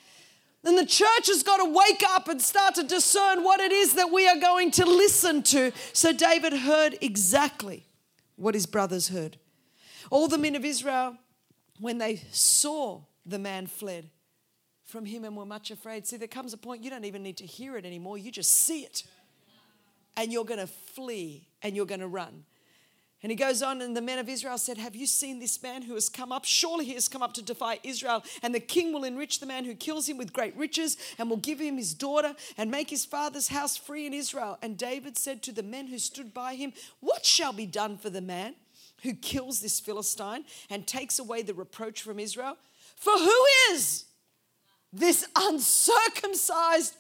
then 0.66 0.74
the 0.74 0.84
church 0.84 1.28
has 1.28 1.44
got 1.44 1.58
to 1.58 1.70
wake 1.70 2.02
up 2.08 2.26
and 2.26 2.42
start 2.42 2.74
to 2.74 2.82
discern 2.82 3.44
what 3.44 3.60
it 3.60 3.70
is 3.70 3.94
that 3.94 4.10
we 4.10 4.26
are 4.28 4.36
going 4.36 4.72
to 4.72 4.84
listen 4.84 5.44
to. 5.44 5.70
So 5.92 6.12
David 6.12 6.52
heard 6.52 6.98
exactly 7.00 7.86
what 8.34 8.54
his 8.54 8.66
brothers 8.66 9.08
heard. 9.08 9.38
All 10.10 10.26
the 10.26 10.38
men 10.38 10.56
of 10.56 10.64
Israel, 10.64 11.16
when 11.78 11.98
they 11.98 12.16
saw 12.32 13.02
the 13.24 13.38
man 13.38 13.68
fled 13.68 14.10
from 14.84 15.04
him 15.04 15.24
and 15.24 15.36
were 15.36 15.46
much 15.46 15.70
afraid. 15.70 16.04
See, 16.04 16.16
there 16.16 16.26
comes 16.26 16.52
a 16.52 16.56
point 16.56 16.82
you 16.82 16.90
don't 16.90 17.04
even 17.04 17.22
need 17.22 17.36
to 17.36 17.46
hear 17.46 17.76
it 17.76 17.84
anymore, 17.84 18.18
you 18.18 18.32
just 18.32 18.50
see 18.50 18.80
it. 18.80 19.04
And 20.16 20.32
you're 20.32 20.44
going 20.44 20.60
to 20.60 20.66
flee 20.66 21.46
and 21.62 21.76
you're 21.76 21.86
going 21.86 22.00
to 22.00 22.08
run. 22.08 22.44
And 23.22 23.32
he 23.32 23.36
goes 23.36 23.62
on, 23.62 23.80
and 23.80 23.96
the 23.96 24.02
men 24.02 24.18
of 24.18 24.28
Israel 24.28 24.58
said, 24.58 24.76
Have 24.76 24.94
you 24.94 25.06
seen 25.06 25.38
this 25.38 25.62
man 25.62 25.82
who 25.82 25.94
has 25.94 26.08
come 26.08 26.32
up? 26.32 26.44
Surely 26.44 26.84
he 26.84 26.94
has 26.94 27.08
come 27.08 27.22
up 27.22 27.32
to 27.34 27.42
defy 27.42 27.78
Israel. 27.82 28.22
And 28.42 28.54
the 28.54 28.60
king 28.60 28.92
will 28.92 29.04
enrich 29.04 29.40
the 29.40 29.46
man 29.46 29.64
who 29.64 29.74
kills 29.74 30.08
him 30.08 30.18
with 30.18 30.34
great 30.34 30.54
riches, 30.54 30.98
and 31.18 31.30
will 31.30 31.38
give 31.38 31.58
him 31.58 31.78
his 31.78 31.94
daughter, 31.94 32.34
and 32.58 32.70
make 32.70 32.90
his 32.90 33.06
father's 33.06 33.48
house 33.48 33.76
free 33.76 34.06
in 34.06 34.12
Israel. 34.12 34.58
And 34.60 34.76
David 34.76 35.16
said 35.16 35.42
to 35.44 35.52
the 35.52 35.62
men 35.62 35.86
who 35.86 35.98
stood 35.98 36.34
by 36.34 36.56
him, 36.56 36.74
What 37.00 37.24
shall 37.24 37.54
be 37.54 37.66
done 37.66 37.96
for 37.96 38.10
the 38.10 38.20
man 38.20 38.54
who 39.02 39.14
kills 39.14 39.60
this 39.60 39.80
Philistine 39.80 40.44
and 40.68 40.86
takes 40.86 41.18
away 41.18 41.40
the 41.42 41.54
reproach 41.54 42.02
from 42.02 42.18
Israel? 42.18 42.58
For 42.96 43.14
who 43.14 43.46
is 43.70 44.04
this 44.92 45.26
uncircumcised 45.34 46.94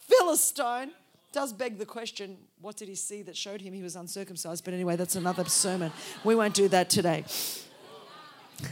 Philistine? 0.00 0.90
Does 1.32 1.52
beg 1.52 1.78
the 1.78 1.86
question 1.86 2.36
what 2.60 2.76
did 2.76 2.88
he 2.88 2.94
see 2.94 3.22
that 3.22 3.36
showed 3.36 3.60
him 3.60 3.72
he 3.72 3.82
was 3.82 3.96
uncircumcised? 3.96 4.64
But 4.64 4.74
anyway, 4.74 4.94
that's 4.96 5.16
another 5.16 5.44
sermon. 5.46 5.90
We 6.24 6.34
won't 6.34 6.54
do 6.54 6.68
that 6.68 6.90
today. 6.90 7.24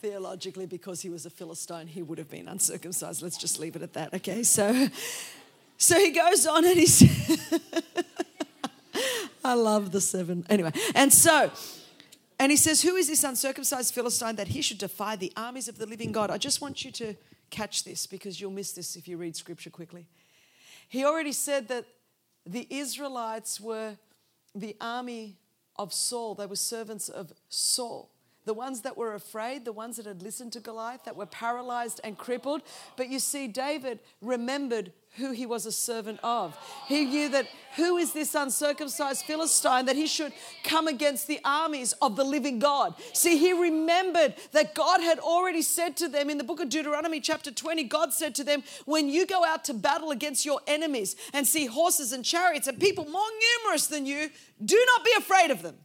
Theologically, 0.00 0.66
because 0.66 1.00
he 1.00 1.08
was 1.08 1.26
a 1.26 1.30
Philistine, 1.30 1.86
he 1.88 2.02
would 2.02 2.18
have 2.18 2.30
been 2.30 2.46
uncircumcised. 2.46 3.22
Let's 3.22 3.38
just 3.38 3.58
leave 3.58 3.74
it 3.74 3.82
at 3.82 3.94
that, 3.94 4.14
okay? 4.14 4.42
So, 4.44 4.88
so 5.78 5.98
he 5.98 6.10
goes 6.10 6.46
on 6.46 6.64
and 6.64 6.78
he 6.78 6.86
says, 6.86 7.60
I 9.44 9.54
love 9.54 9.90
the 9.90 10.00
seven. 10.00 10.46
Anyway, 10.48 10.72
and 10.94 11.12
so. 11.12 11.50
And 12.38 12.52
he 12.52 12.56
says, 12.56 12.82
Who 12.82 12.94
is 12.94 13.08
this 13.08 13.24
uncircumcised 13.24 13.92
Philistine 13.92 14.36
that 14.36 14.48
he 14.48 14.62
should 14.62 14.78
defy 14.78 15.16
the 15.16 15.32
armies 15.36 15.66
of 15.66 15.78
the 15.78 15.86
living 15.86 16.12
God? 16.12 16.30
I 16.30 16.38
just 16.38 16.60
want 16.60 16.84
you 16.84 16.92
to 16.92 17.16
catch 17.50 17.84
this 17.84 18.06
because 18.06 18.40
you'll 18.40 18.50
miss 18.50 18.72
this 18.72 18.96
if 18.96 19.08
you 19.08 19.16
read 19.16 19.36
scripture 19.36 19.70
quickly. 19.70 20.06
He 20.88 21.04
already 21.04 21.32
said 21.32 21.68
that 21.68 21.84
the 22.46 22.66
Israelites 22.70 23.60
were 23.60 23.96
the 24.54 24.76
army 24.80 25.36
of 25.76 25.92
Saul, 25.92 26.34
they 26.34 26.46
were 26.46 26.56
servants 26.56 27.08
of 27.08 27.32
Saul. 27.48 28.10
The 28.44 28.54
ones 28.54 28.80
that 28.80 28.96
were 28.96 29.14
afraid, 29.14 29.66
the 29.66 29.72
ones 29.72 29.98
that 29.98 30.06
had 30.06 30.22
listened 30.22 30.54
to 30.54 30.60
Goliath, 30.60 31.04
that 31.04 31.16
were 31.16 31.26
paralyzed 31.26 32.00
and 32.02 32.16
crippled. 32.16 32.62
But 32.96 33.10
you 33.10 33.18
see, 33.18 33.46
David 33.46 34.00
remembered 34.22 34.92
who 35.16 35.32
he 35.32 35.46
was 35.46 35.66
a 35.66 35.72
servant 35.72 36.20
of. 36.22 36.56
He 36.86 37.04
knew 37.04 37.28
that 37.30 37.48
who 37.76 37.96
is 37.96 38.12
this 38.12 38.34
uncircumcised 38.34 39.24
Philistine 39.24 39.86
that 39.86 39.96
he 39.96 40.06
should 40.06 40.32
come 40.64 40.88
against 40.88 41.26
the 41.26 41.40
armies 41.44 41.92
of 42.00 42.16
the 42.16 42.24
living 42.24 42.58
God. 42.58 42.94
See, 43.12 43.36
he 43.38 43.52
remembered 43.52 44.34
that 44.52 44.74
God 44.74 45.00
had 45.00 45.18
already 45.18 45.62
said 45.62 45.96
to 45.98 46.08
them 46.08 46.30
in 46.30 46.38
the 46.38 46.44
book 46.44 46.60
of 46.60 46.68
Deuteronomy, 46.68 47.20
chapter 47.20 47.50
20, 47.50 47.84
God 47.84 48.12
said 48.12 48.34
to 48.36 48.44
them, 48.44 48.62
When 48.84 49.08
you 49.08 49.26
go 49.26 49.44
out 49.44 49.64
to 49.64 49.74
battle 49.74 50.10
against 50.10 50.44
your 50.44 50.60
enemies 50.66 51.16
and 51.32 51.46
see 51.46 51.66
horses 51.66 52.12
and 52.12 52.24
chariots 52.24 52.66
and 52.66 52.80
people 52.80 53.04
more 53.04 53.28
numerous 53.64 53.86
than 53.86 54.06
you, 54.06 54.30
do 54.64 54.86
not 54.94 55.04
be 55.04 55.12
afraid 55.16 55.50
of 55.50 55.62
them. 55.62 55.76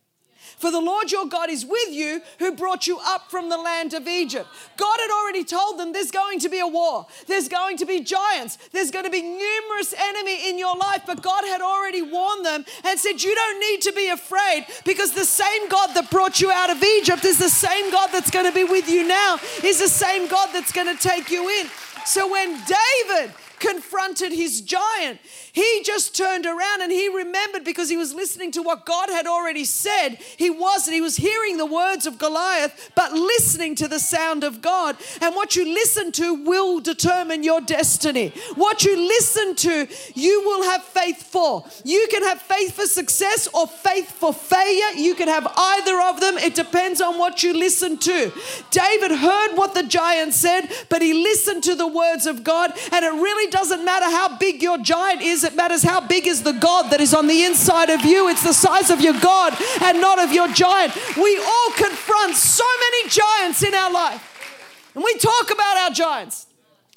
For 0.57 0.72
the 0.72 0.79
Lord 0.79 1.12
your 1.12 1.25
God 1.25 1.50
is 1.50 1.65
with 1.65 1.89
you 1.89 2.22
who 2.39 2.55
brought 2.55 2.88
you 2.88 3.00
up 3.03 3.29
from 3.29 3.50
the 3.50 3.57
land 3.57 3.93
of 3.93 4.07
Egypt. 4.07 4.48
God 4.77 4.98
had 5.00 5.12
already 5.12 5.43
told 5.43 5.79
them 5.79 5.93
there's 5.93 6.12
going 6.12 6.39
to 6.39 6.50
be 6.50 6.60
a 6.60 6.67
war, 6.67 7.05
there's 7.27 7.48
going 7.48 7.77
to 7.77 7.86
be 7.86 8.01
giants, 8.01 8.57
there's 8.72 8.91
going 8.91 9.05
to 9.05 9.12
be 9.12 9.22
numerous 9.22 9.93
enemy 9.98 10.50
in 10.50 10.57
your 10.57 10.75
life, 10.75 11.03
but 11.05 11.22
God 11.22 11.43
had 11.45 11.62
already 11.62 12.01
warned 12.01 12.45
them 12.45 12.65
and 12.83 13.00
said, 13.00 13.22
You 13.22 13.33
don't 13.36 13.60
need 13.60 13.81
to 13.81 13.91
be 13.93 14.10
afraid 14.10 14.65
because 14.86 15.13
the 15.13 15.25
same 15.25 15.69
God 15.69 15.93
that 15.95 16.10
brought 16.10 16.41
you 16.41 16.51
out 16.51 16.69
of 16.69 16.81
Egypt 16.81 17.25
is 17.25 17.39
the 17.39 17.50
same 17.50 17.91
God 17.91 18.10
that's 18.12 18.31
going 18.31 18.45
to 18.45 18.53
be 18.53 18.63
with 18.63 18.89
you 18.89 19.07
now, 19.07 19.38
is 19.63 19.79
the 19.79 19.88
same 19.88 20.27
God 20.27 20.50
that's 20.53 20.72
going 20.72 20.88
to 20.88 21.01
take 21.01 21.29
you 21.29 21.50
in. 21.50 21.67
So 22.05 22.29
when 22.29 22.60
David 22.65 23.33
confronted 23.63 24.34
his 24.34 24.62
giant. 24.62 25.20
He 25.53 25.82
just 25.86 26.15
turned 26.15 26.46
around 26.46 26.82
and 26.82 26.91
he 26.91 27.08
remembered 27.08 27.63
because 27.63 27.89
he 27.89 27.96
was 27.96 28.13
listening 28.13 28.51
to 28.51 28.62
what 28.62 28.86
God 28.86 29.10
had 29.10 29.25
already 29.25 29.63
said. 29.63 30.17
He 30.38 30.50
wasn't. 30.50 30.96
He 30.96 31.01
was 31.01 31.15
hearing 31.15 31.58
the 31.58 31.65
words 31.65 32.05
of 32.05 32.17
Goliath, 32.17 32.91
but 32.96 33.13
listening 33.13 33.75
to 33.75 33.88
the 33.88 34.00
sound 34.00 34.43
of 34.43 34.62
God. 34.62 34.98
And 35.22 35.34
what 35.34 35.55
you 35.55 35.63
listen 35.65 36.12
to 36.13 36.34
will 36.43 36.82
determine 36.82 37.43
your 37.43 37.62
destiny. 37.62 38.34
What 38.55 38.84
you 38.84 38.98
listen 38.98 39.55
to, 39.55 39.88
you 40.13 40.41
will 40.43 40.63
have 40.63 40.84
faith 40.84 41.24
for. 41.24 41.63
You 41.86 42.08
can 42.12 42.24
have 42.24 42.41
faith 42.41 42.75
for 42.75 42.86
success 42.86 43.48
or 43.53 43.67
faith 43.67 44.12
for 44.12 44.34
failure. 44.34 44.98
You 44.98 45.15
can 45.15 45.29
have 45.29 45.48
either 45.55 46.01
of 46.01 46.20
them. 46.20 46.38
It 46.38 46.55
depends 46.55 47.00
on 47.00 47.17
what 47.17 47.43
you 47.43 47.53
listen 47.53 47.98
to. 48.00 48.32
David 48.72 49.12
heard 49.12 49.55
what 49.55 49.74
the 49.74 49.84
giant 49.84 50.34
said, 50.34 50.67
but 50.89 51.01
he 51.01 51.13
listened 51.13 51.63
to 51.63 51.75
the 51.75 51.88
words 51.88 52.25
of 52.25 52.43
God. 52.43 52.74
And 52.91 53.05
it 53.05 53.13
really 53.13 53.52
doesn't 53.53 53.86
matter 53.86 54.05
how 54.05 54.36
big 54.38 54.63
your 54.63 54.79
giant 54.79 55.22
is, 55.22 55.43
it 55.43 55.55
matters 55.55 55.83
how 55.83 56.01
big 56.01 56.25
is 56.25 56.41
the 56.41 56.53
God 56.53 56.89
that 56.89 57.00
is 57.00 57.13
on 57.13 57.27
the 57.27 57.43
inside 57.43 57.91
of 57.91 58.03
you. 58.03 58.27
It's 58.27 58.43
the 58.43 58.51
size 58.51 58.89
of 58.89 59.00
your 59.00 59.13
God 59.19 59.55
and 59.81 60.01
not 60.01 60.17
of 60.17 60.33
your 60.33 60.48
giant. 60.48 60.91
We 61.15 61.38
all 61.38 61.72
confront 61.77 62.36
so 62.36 62.65
many 62.79 63.10
giants 63.10 63.62
in 63.62 63.75
our 63.75 63.91
life. 63.91 64.91
And 64.95 65.03
we 65.03 65.15
talk 65.19 65.51
about 65.51 65.77
our 65.77 65.91
giants. 65.91 66.48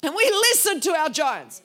And 0.01 0.15
we 0.15 0.23
listen 0.25 0.79
to 0.81 0.91
our 0.95 1.09
giants. 1.09 1.61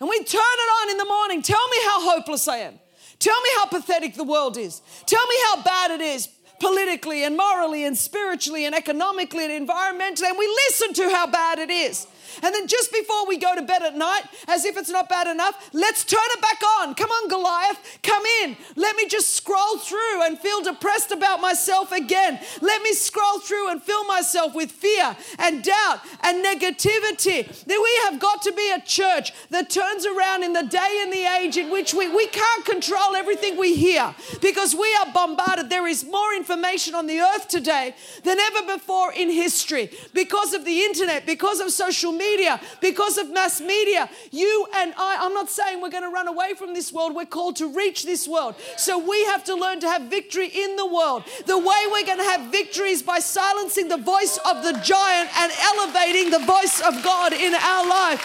And 0.00 0.08
we 0.08 0.18
turn 0.18 0.40
it 0.64 0.70
on 0.82 0.90
in 0.90 0.96
the 0.98 1.04
morning. 1.04 1.42
Tell 1.42 1.68
me 1.68 1.76
how 1.84 2.10
hopeless 2.16 2.48
I 2.48 2.58
am. 2.58 2.80
Tell 3.20 3.40
me 3.40 3.48
how 3.58 3.66
pathetic 3.66 4.14
the 4.14 4.24
world 4.24 4.56
is. 4.56 4.82
Tell 5.06 5.24
me 5.24 5.36
how 5.46 5.62
bad 5.62 5.92
it 5.92 6.00
is 6.00 6.28
politically 6.58 7.24
and 7.24 7.36
morally 7.36 7.84
and 7.84 7.96
spiritually 7.96 8.66
and 8.66 8.74
economically 8.74 9.44
and 9.44 9.68
environmentally. 9.68 10.28
And 10.28 10.38
we 10.38 10.48
listen 10.66 10.94
to 10.94 11.10
how 11.10 11.28
bad 11.28 11.60
it 11.60 11.70
is. 11.70 12.08
And 12.42 12.54
then 12.54 12.66
just 12.66 12.92
before 12.92 13.26
we 13.26 13.36
go 13.36 13.54
to 13.54 13.62
bed 13.62 13.82
at 13.82 13.96
night, 13.96 14.22
as 14.48 14.64
if 14.64 14.76
it's 14.76 14.90
not 14.90 15.08
bad 15.08 15.26
enough, 15.26 15.70
let's 15.72 16.04
turn 16.04 16.20
it 16.22 16.40
back 16.40 16.62
on. 16.78 16.94
Come 16.94 17.10
on, 17.10 17.28
Goliath, 17.28 17.98
come 18.02 18.24
in. 18.42 18.56
Let 18.76 18.96
me 18.96 19.06
just 19.06 19.34
scroll 19.34 19.78
through 19.78 20.22
and 20.22 20.38
feel 20.38 20.62
depressed 20.62 21.10
about 21.10 21.40
myself 21.40 21.92
again. 21.92 22.40
Let 22.60 22.82
me 22.82 22.92
scroll 22.92 23.40
through 23.40 23.70
and 23.70 23.82
fill 23.82 24.04
myself 24.04 24.54
with 24.54 24.70
fear 24.70 25.16
and 25.38 25.62
doubt 25.62 26.00
and 26.22 26.44
negativity. 26.44 27.64
Then 27.64 27.82
we 27.82 28.00
have 28.04 28.20
got 28.20 28.42
to 28.42 28.52
be 28.52 28.70
a 28.70 28.80
church 28.80 29.32
that 29.50 29.70
turns 29.70 30.06
around 30.06 30.42
in 30.42 30.52
the 30.52 30.62
day 30.62 31.00
and 31.02 31.12
the 31.12 31.24
age 31.40 31.56
in 31.56 31.70
which 31.70 31.94
we, 31.94 32.08
we 32.08 32.26
can't 32.28 32.64
control 32.64 33.14
everything 33.14 33.58
we 33.58 33.74
hear 33.74 34.14
because 34.40 34.74
we 34.74 34.94
are 35.00 35.12
bombarded. 35.12 35.70
There 35.70 35.86
is 35.86 36.04
more 36.04 36.34
information 36.34 36.94
on 36.94 37.06
the 37.06 37.20
earth 37.20 37.48
today 37.48 37.94
than 38.24 38.38
ever 38.38 38.74
before 38.74 39.12
in 39.12 39.30
history 39.30 39.90
because 40.14 40.54
of 40.54 40.64
the 40.64 40.82
internet, 40.82 41.26
because 41.26 41.60
of 41.60 41.70
social 41.70 42.12
media 42.12 42.21
media, 42.22 42.60
because 42.80 43.18
of 43.18 43.30
mass 43.30 43.60
media. 43.60 44.08
You 44.30 44.66
and 44.74 44.94
I, 44.96 45.18
I'm 45.20 45.34
not 45.34 45.50
saying 45.50 45.80
we're 45.82 45.96
going 45.98 46.08
to 46.10 46.16
run 46.20 46.28
away 46.28 46.54
from 46.54 46.74
this 46.74 46.92
world. 46.92 47.14
We're 47.14 47.34
called 47.38 47.56
to 47.56 47.66
reach 47.82 48.04
this 48.04 48.28
world. 48.28 48.54
So 48.76 48.92
we 48.98 49.24
have 49.32 49.42
to 49.44 49.54
learn 49.54 49.80
to 49.80 49.88
have 49.88 50.02
victory 50.02 50.48
in 50.48 50.76
the 50.76 50.86
world. 50.86 51.24
The 51.46 51.58
way 51.58 51.80
we're 51.90 52.06
going 52.06 52.22
to 52.24 52.30
have 52.34 52.52
victory 52.52 52.90
is 52.90 53.02
by 53.02 53.18
silencing 53.18 53.88
the 53.88 54.02
voice 54.14 54.38
of 54.50 54.62
the 54.62 54.72
giant 54.94 55.28
and 55.40 55.52
elevating 55.72 56.30
the 56.30 56.44
voice 56.56 56.80
of 56.80 57.02
God 57.02 57.32
in 57.32 57.54
our 57.54 57.86
life. 57.88 58.22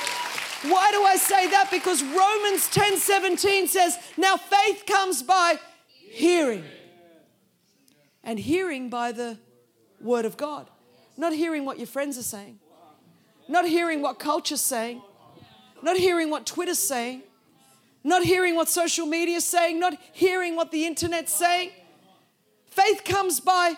Why 0.63 0.92
do 0.92 1.04
I 1.04 1.18
say 1.18 1.48
that? 1.56 1.70
Because 1.72 2.04
Romans 2.04 2.68
10 2.70 2.98
17 2.98 3.68
says, 3.68 3.98
Now 4.18 4.38
faith 4.38 4.86
comes 4.86 5.22
by 5.22 5.60
hearing, 5.89 6.63
and 8.24 8.39
hearing 8.39 8.89
by 8.89 9.12
the 9.12 9.38
word 10.01 10.25
of 10.25 10.36
God, 10.36 10.68
not 11.16 11.34
hearing 11.34 11.63
what 11.63 11.77
your 11.77 11.88
friends 11.88 12.18
are 12.18 12.30
saying 12.36 12.60
not 13.48 13.66
hearing 13.66 14.01
what 14.01 14.20
culture's 14.20 14.62
saying, 14.62 15.01
not 15.82 15.98
hearing 15.98 16.30
what 16.30 16.46
Twitter's 16.46 16.80
saying, 16.80 17.24
not 18.04 18.24
hearing 18.24 18.56
what 18.56 18.70
social 18.70 19.06
media's 19.06 19.46
saying, 19.46 19.80
not 19.80 19.96
hearing 20.13 20.56
what 20.56 20.72
the 20.72 20.86
internet's 20.86 21.34
saying. 21.34 21.72
Faith 22.66 23.04
comes 23.04 23.39
by 23.39 23.74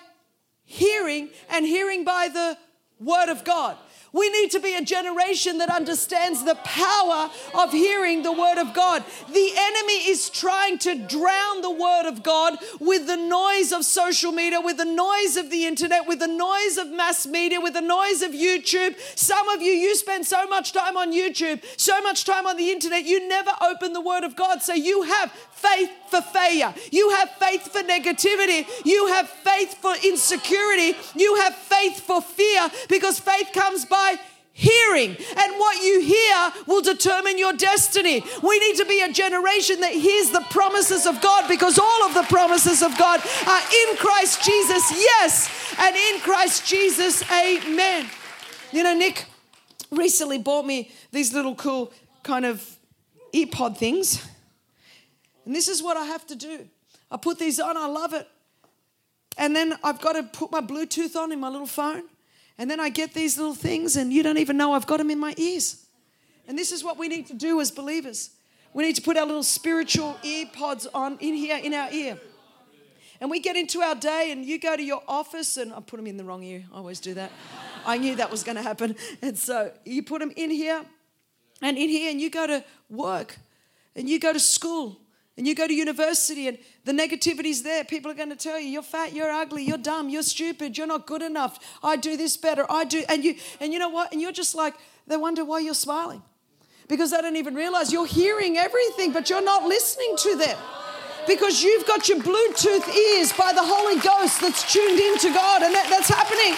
hearing 0.65 1.29
and 1.49 1.65
hearing 1.65 2.03
by 2.03 2.27
the 2.27 2.57
word 2.99 3.29
of 3.29 3.43
God. 3.43 3.77
We 4.11 4.29
need 4.29 4.51
to 4.51 4.59
be 4.59 4.75
a 4.75 4.83
generation 4.83 5.59
that 5.59 5.69
understands 5.69 6.43
the 6.43 6.55
power 6.55 7.29
of 7.53 7.71
hearing 7.71 8.23
the 8.23 8.31
word 8.31 8.57
of 8.57 8.73
God. 8.73 9.03
The 9.27 9.51
enemy 9.55 10.09
is 10.09 10.29
trying 10.29 10.77
to 10.79 10.95
drown 10.95 11.61
the 11.61 11.71
word 11.71 12.07
of 12.07 12.23
God 12.23 12.57
with 12.79 13.07
the 13.07 13.17
noise 13.17 13.71
of 13.71 13.85
social 13.85 14.31
media, 14.31 14.61
with 14.61 14.77
the 14.77 14.85
noise 14.85 15.37
of 15.37 15.49
the 15.49 15.65
internet, 15.65 16.07
with 16.07 16.19
the 16.19 16.27
noise 16.27 16.77
of 16.77 16.87
mass 16.89 17.27
media, 17.27 17.61
with 17.61 17.73
the 17.73 17.81
noise 17.81 18.21
of 18.21 18.31
YouTube. 18.31 18.95
Some 19.15 19.47
of 19.49 19.61
you, 19.61 19.71
you 19.71 19.95
spend 19.95 20.25
so 20.25 20.47
much 20.47 20.73
time 20.73 20.97
on 20.97 21.13
YouTube, 21.13 21.63
so 21.77 22.01
much 22.01 22.25
time 22.25 22.47
on 22.47 22.57
the 22.57 22.71
internet, 22.71 23.05
you 23.05 23.27
never 23.27 23.51
open 23.61 23.93
the 23.93 24.01
word 24.01 24.23
of 24.23 24.35
God. 24.35 24.61
So 24.61 24.73
you 24.73 25.03
have 25.03 25.31
faith 25.59 25.91
for 26.07 26.21
failure. 26.21 26.73
You 26.91 27.09
have 27.11 27.29
faith 27.31 27.71
for 27.71 27.79
negativity. 27.81 28.65
You 28.85 29.07
have 29.07 29.29
faith 29.29 29.75
for 29.81 29.93
insecurity. 30.03 30.97
You 31.15 31.35
have 31.35 31.55
faith 31.55 31.99
for 31.99 32.21
fear 32.21 32.69
because 32.87 33.19
faith 33.19 33.49
comes 33.53 33.85
by 33.99 34.19
hearing. 34.53 35.11
And 35.11 35.49
what 35.57 35.81
you 35.81 36.01
hear 36.01 36.51
will 36.67 36.81
determine 36.81 37.37
your 37.37 37.53
destiny. 37.53 38.23
We 38.43 38.59
need 38.59 38.75
to 38.77 38.85
be 38.85 39.01
a 39.01 39.11
generation 39.11 39.79
that 39.81 39.93
hears 39.93 40.31
the 40.31 40.45
promises 40.49 41.05
of 41.05 41.21
God 41.21 41.47
because 41.47 41.79
all 41.79 42.03
of 42.05 42.13
the 42.13 42.23
promises 42.23 42.81
of 42.81 42.97
God 42.97 43.21
are 43.47 43.61
in 43.61 43.97
Christ 43.97 44.43
Jesus, 44.43 44.91
yes, 44.91 45.49
and 45.79 45.95
in 45.95 46.19
Christ 46.21 46.67
Jesus, 46.67 47.23
amen. 47.31 48.09
You 48.71 48.83
know, 48.83 48.93
Nick 48.93 49.25
recently 49.91 50.37
bought 50.37 50.65
me 50.65 50.91
these 51.11 51.33
little 51.33 51.55
cool 51.55 51.91
kind 52.23 52.45
of 52.45 52.63
earpod 53.33 53.77
things. 53.77 54.27
And 55.45 55.55
this 55.55 55.67
is 55.67 55.81
what 55.81 55.97
I 55.97 56.05
have 56.05 56.27
to 56.27 56.35
do. 56.35 56.67
I 57.09 57.17
put 57.17 57.39
these 57.39 57.59
on, 57.59 57.77
I 57.77 57.87
love 57.87 58.13
it. 58.13 58.27
And 59.37 59.55
then 59.55 59.77
I've 59.83 60.01
got 60.01 60.13
to 60.13 60.23
put 60.23 60.51
my 60.51 60.61
Bluetooth 60.61 61.15
on 61.15 61.31
in 61.31 61.39
my 61.39 61.49
little 61.49 61.65
phone. 61.65 62.03
And 62.59 62.69
then 62.69 62.79
I 62.79 62.89
get 62.89 63.13
these 63.13 63.37
little 63.37 63.55
things, 63.55 63.95
and 63.95 64.11
you 64.11 64.21
don't 64.21 64.37
even 64.37 64.57
know 64.57 64.73
I've 64.73 64.85
got 64.85 64.97
them 64.97 65.09
in 65.09 65.17
my 65.17 65.33
ears. 65.37 65.85
And 66.45 66.57
this 66.57 66.73
is 66.73 66.83
what 66.83 66.97
we 66.97 67.07
need 67.07 67.25
to 67.27 67.33
do 67.33 67.61
as 67.61 67.71
believers. 67.71 68.31
We 68.73 68.83
need 68.83 68.97
to 68.97 69.01
put 69.01 69.17
our 69.17 69.25
little 69.25 69.43
spiritual 69.43 70.17
ear 70.23 70.45
pods 70.51 70.85
on 70.93 71.17
in 71.19 71.33
here, 71.35 71.57
in 71.57 71.73
our 71.73 71.89
ear. 71.91 72.19
And 73.21 73.31
we 73.31 73.39
get 73.39 73.55
into 73.55 73.79
our 73.79 73.95
day, 73.95 74.31
and 74.31 74.45
you 74.45 74.59
go 74.59 74.75
to 74.75 74.83
your 74.83 75.01
office, 75.07 75.55
and 75.55 75.73
I 75.73 75.79
put 75.79 75.97
them 75.97 76.07
in 76.07 76.17
the 76.17 76.25
wrong 76.25 76.43
ear. 76.43 76.65
I 76.73 76.77
always 76.77 76.99
do 76.99 77.13
that. 77.13 77.31
I 77.85 77.97
knew 77.97 78.17
that 78.17 78.29
was 78.29 78.43
going 78.43 78.57
to 78.57 78.61
happen. 78.61 78.95
And 79.21 79.37
so 79.37 79.71
you 79.85 80.03
put 80.03 80.19
them 80.19 80.33
in 80.35 80.51
here 80.51 80.83
and 81.61 81.77
in 81.77 81.89
here, 81.89 82.11
and 82.11 82.19
you 82.19 82.29
go 82.29 82.45
to 82.45 82.63
work, 82.89 83.37
and 83.95 84.09
you 84.09 84.19
go 84.19 84.33
to 84.33 84.39
school, 84.39 84.99
and 85.39 85.47
you 85.47 85.55
go 85.55 85.65
to 85.65 85.73
university 85.73 86.49
and 86.49 86.57
the 86.83 86.91
negativity's 86.91 87.63
there. 87.63 87.85
People 87.85 88.11
are 88.11 88.13
going 88.13 88.29
to 88.29 88.35
tell 88.35 88.59
you, 88.59 88.67
you're 88.67 88.81
fat, 88.81 89.13
you're 89.13 89.31
ugly, 89.31 89.63
you're 89.63 89.77
dumb, 89.77 90.09
you're 90.09 90.21
stupid, 90.21 90.77
you're 90.77 90.85
not 90.85 91.07
good 91.07 91.21
enough. 91.21 91.77
I 91.81 91.95
do 91.95 92.17
this 92.17 92.35
better. 92.35 92.65
I 92.69 92.83
do. 92.83 93.05
And 93.07 93.23
you, 93.23 93.35
and 93.61 93.71
you 93.71 93.79
know 93.79 93.87
what? 93.87 94.11
And 94.11 94.19
you're 94.21 94.33
just 94.33 94.53
like, 94.53 94.73
they 95.07 95.15
wonder 95.15 95.45
why 95.45 95.59
you're 95.59 95.73
smiling. 95.73 96.21
Because 96.89 97.11
they 97.11 97.21
don't 97.21 97.37
even 97.37 97.55
realize 97.55 97.93
you're 97.93 98.05
hearing 98.05 98.57
everything, 98.57 99.13
but 99.13 99.29
you're 99.29 99.41
not 99.41 99.63
listening 99.63 100.17
to 100.17 100.35
them. 100.35 100.57
Because 101.25 101.63
you've 101.63 101.87
got 101.87 102.09
your 102.09 102.19
Bluetooth 102.19 102.93
ears 102.93 103.31
by 103.31 103.53
the 103.53 103.63
Holy 103.63 103.97
Ghost 104.01 104.41
that's 104.41 104.69
tuned 104.69 104.99
into 104.99 105.33
God, 105.33 105.63
and 105.63 105.73
that, 105.73 105.87
that's 105.89 106.09
happening. 106.09 106.51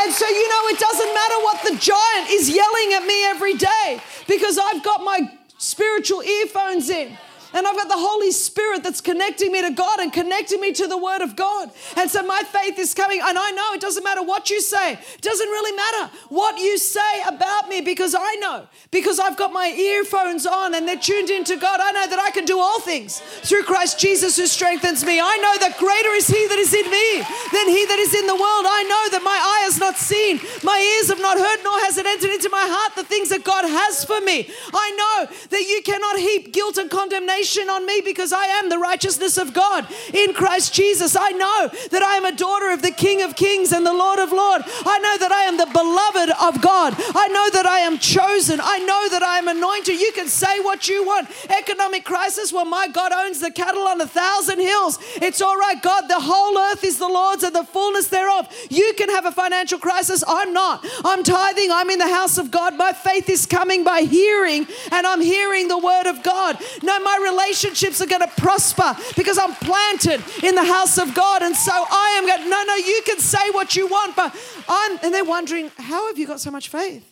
And 0.00 0.14
so, 0.14 0.28
you 0.28 0.48
know, 0.48 0.68
it 0.68 0.78
doesn't 0.78 1.12
matter 1.12 1.34
what 1.42 1.64
the 1.64 1.76
giant 1.76 2.30
is 2.30 2.48
yelling 2.48 2.92
at 2.94 3.04
me 3.04 3.24
every 3.26 3.54
day 3.54 4.00
because 4.28 4.58
I've 4.58 4.84
got 4.84 5.02
my 5.02 5.28
spiritual 5.58 6.22
earphones 6.22 6.88
in. 6.88 7.18
And 7.54 7.66
I've 7.66 7.76
got 7.76 7.88
the 7.88 7.96
Holy 7.96 8.30
Spirit 8.30 8.82
that's 8.82 9.00
connecting 9.00 9.52
me 9.52 9.62
to 9.62 9.70
God 9.70 10.00
and 10.00 10.12
connecting 10.12 10.60
me 10.60 10.72
to 10.72 10.86
the 10.86 10.98
Word 10.98 11.22
of 11.22 11.34
God. 11.34 11.70
And 11.96 12.10
so 12.10 12.22
my 12.22 12.42
faith 12.42 12.78
is 12.78 12.92
coming. 12.92 13.20
And 13.22 13.38
I 13.38 13.50
know 13.52 13.72
it 13.72 13.80
doesn't 13.80 14.04
matter 14.04 14.22
what 14.22 14.50
you 14.50 14.60
say, 14.60 14.92
it 14.92 15.20
doesn't 15.22 15.48
really 15.48 15.76
matter 15.76 16.12
what 16.28 16.58
you 16.58 16.76
say 16.76 17.22
about 17.26 17.68
me 17.68 17.80
because 17.80 18.14
I 18.14 18.34
know, 18.36 18.66
because 18.90 19.18
I've 19.18 19.36
got 19.36 19.52
my 19.52 19.68
earphones 19.68 20.46
on 20.46 20.74
and 20.74 20.86
they're 20.86 20.96
tuned 20.96 21.30
into 21.30 21.56
God. 21.56 21.80
I 21.80 21.92
know 21.92 22.06
that 22.08 22.18
I 22.18 22.30
can 22.30 22.44
do 22.44 22.58
all 22.58 22.80
things 22.80 23.20
through 23.20 23.62
Christ 23.62 23.98
Jesus 23.98 24.36
who 24.36 24.46
strengthens 24.46 25.04
me. 25.04 25.20
I 25.20 25.36
know 25.38 25.56
that 25.66 25.78
greater 25.78 26.12
is 26.14 26.28
He 26.28 26.46
that 26.48 26.58
is 26.58 26.74
in 26.74 26.90
me 26.90 27.18
than 27.52 27.68
He 27.68 27.86
that 27.86 27.98
is 27.98 28.14
in 28.14 28.26
the 28.26 28.36
world. 28.36 28.66
I 28.68 28.82
know 28.84 29.04
that 29.16 29.22
my 29.24 29.38
eye 29.38 29.62
has 29.64 29.78
not 29.78 29.96
seen, 29.96 30.40
my 30.62 30.78
ears 30.78 31.08
have 31.08 31.20
not 31.20 31.38
heard, 31.38 31.60
nor 31.64 31.78
has 31.80 31.96
it 31.96 32.06
entered 32.06 32.30
into 32.30 32.50
my 32.50 32.66
heart 32.68 32.94
the 32.94 33.04
things 33.04 33.30
that 33.30 33.44
God 33.44 33.64
has 33.64 34.04
for 34.04 34.20
me. 34.20 34.50
I 34.72 34.90
know 34.92 35.34
that 35.48 35.64
you 35.64 35.80
cannot 35.82 36.18
heap 36.18 36.52
guilt 36.52 36.76
and 36.76 36.90
condemnation 36.90 37.37
condemnation 37.38 37.70
on 37.70 37.86
me 37.86 38.00
because 38.04 38.32
I 38.32 38.44
am 38.46 38.68
the 38.68 38.78
righteousness 38.78 39.36
of 39.36 39.52
God 39.52 39.86
in 40.12 40.34
Christ 40.34 40.74
Jesus. 40.74 41.16
I 41.16 41.30
know 41.30 41.70
that 41.90 42.02
I 42.02 42.16
am 42.16 42.24
a 42.24 42.32
daughter 42.32 42.70
of 42.70 42.82
the 42.82 42.90
King 42.90 43.22
of 43.22 43.36
Kings 43.36 43.72
and 43.72 43.84
the 43.84 43.92
Lord 43.92 44.18
of 44.18 44.32
Lords. 44.32 44.64
I 44.84 44.98
know 44.98 45.18
that 45.18 45.32
I 45.32 45.42
am 45.42 45.56
the 45.56 45.66
beloved 45.66 46.30
of 46.40 46.62
God. 46.62 46.94
I 46.98 47.28
know 47.28 47.50
that 47.50 47.66
I 47.66 47.80
am 47.80 47.98
chosen. 47.98 48.60
I 48.62 48.78
know 48.78 49.08
that 49.10 49.22
I 49.22 49.38
am 49.38 49.48
anointed. 49.48 50.00
You 50.00 50.12
can 50.12 50.28
say 50.28 50.60
what 50.60 50.88
you 50.88 51.04
want. 51.04 51.28
Economic 51.50 52.04
crisis, 52.04 52.52
well, 52.52 52.64
my 52.64 52.88
God 52.88 53.12
owns 53.12 53.40
the 53.40 53.50
cattle 53.50 53.86
on 53.86 54.00
a 54.00 54.06
thousand 54.06 54.60
hills. 54.60 54.98
It's 55.16 55.40
all 55.40 55.56
right, 55.56 55.80
God, 55.80 56.08
the 56.08 56.20
whole 56.20 56.58
earth 56.58 56.84
is 56.84 56.98
the 56.98 57.08
Lord's 57.08 57.42
and 57.42 57.54
the 57.54 57.64
fullness 57.64 58.08
thereof. 58.08 58.48
You 58.70 58.94
can 58.96 59.08
have 59.10 59.26
a 59.26 59.32
financial 59.32 59.78
crisis. 59.78 60.24
I'm 60.26 60.52
not. 60.52 60.84
I'm 61.04 61.22
tithing. 61.22 61.70
I'm 61.70 61.90
in 61.90 61.98
the 61.98 62.08
house 62.08 62.38
of 62.38 62.50
God. 62.50 62.76
My 62.76 62.92
faith 62.92 63.28
is 63.28 63.46
coming 63.46 63.84
by 63.84 64.02
hearing, 64.02 64.66
and 64.92 65.06
I'm 65.06 65.20
hearing 65.20 65.68
the 65.68 65.78
word 65.78 66.06
of 66.06 66.22
God. 66.22 66.58
No, 66.82 66.98
my 67.00 67.18
relationships 67.30 68.00
are 68.00 68.06
going 68.06 68.22
to 68.22 68.32
prosper 68.36 68.96
because 69.16 69.38
I'm 69.38 69.54
planted 69.54 70.22
in 70.42 70.54
the 70.54 70.64
house 70.64 70.98
of 70.98 71.14
God. 71.14 71.42
And 71.42 71.54
so 71.54 71.72
I 71.72 72.16
am 72.18 72.26
going, 72.26 72.50
no, 72.50 72.62
no, 72.64 72.74
you 72.76 73.02
can 73.04 73.18
say 73.18 73.50
what 73.50 73.76
you 73.76 73.86
want, 73.86 74.16
but 74.16 74.34
I'm, 74.68 74.98
and 75.02 75.14
they're 75.14 75.24
wondering, 75.24 75.70
how 75.76 76.08
have 76.08 76.18
you 76.18 76.26
got 76.26 76.40
so 76.40 76.50
much 76.50 76.68
faith? 76.68 77.04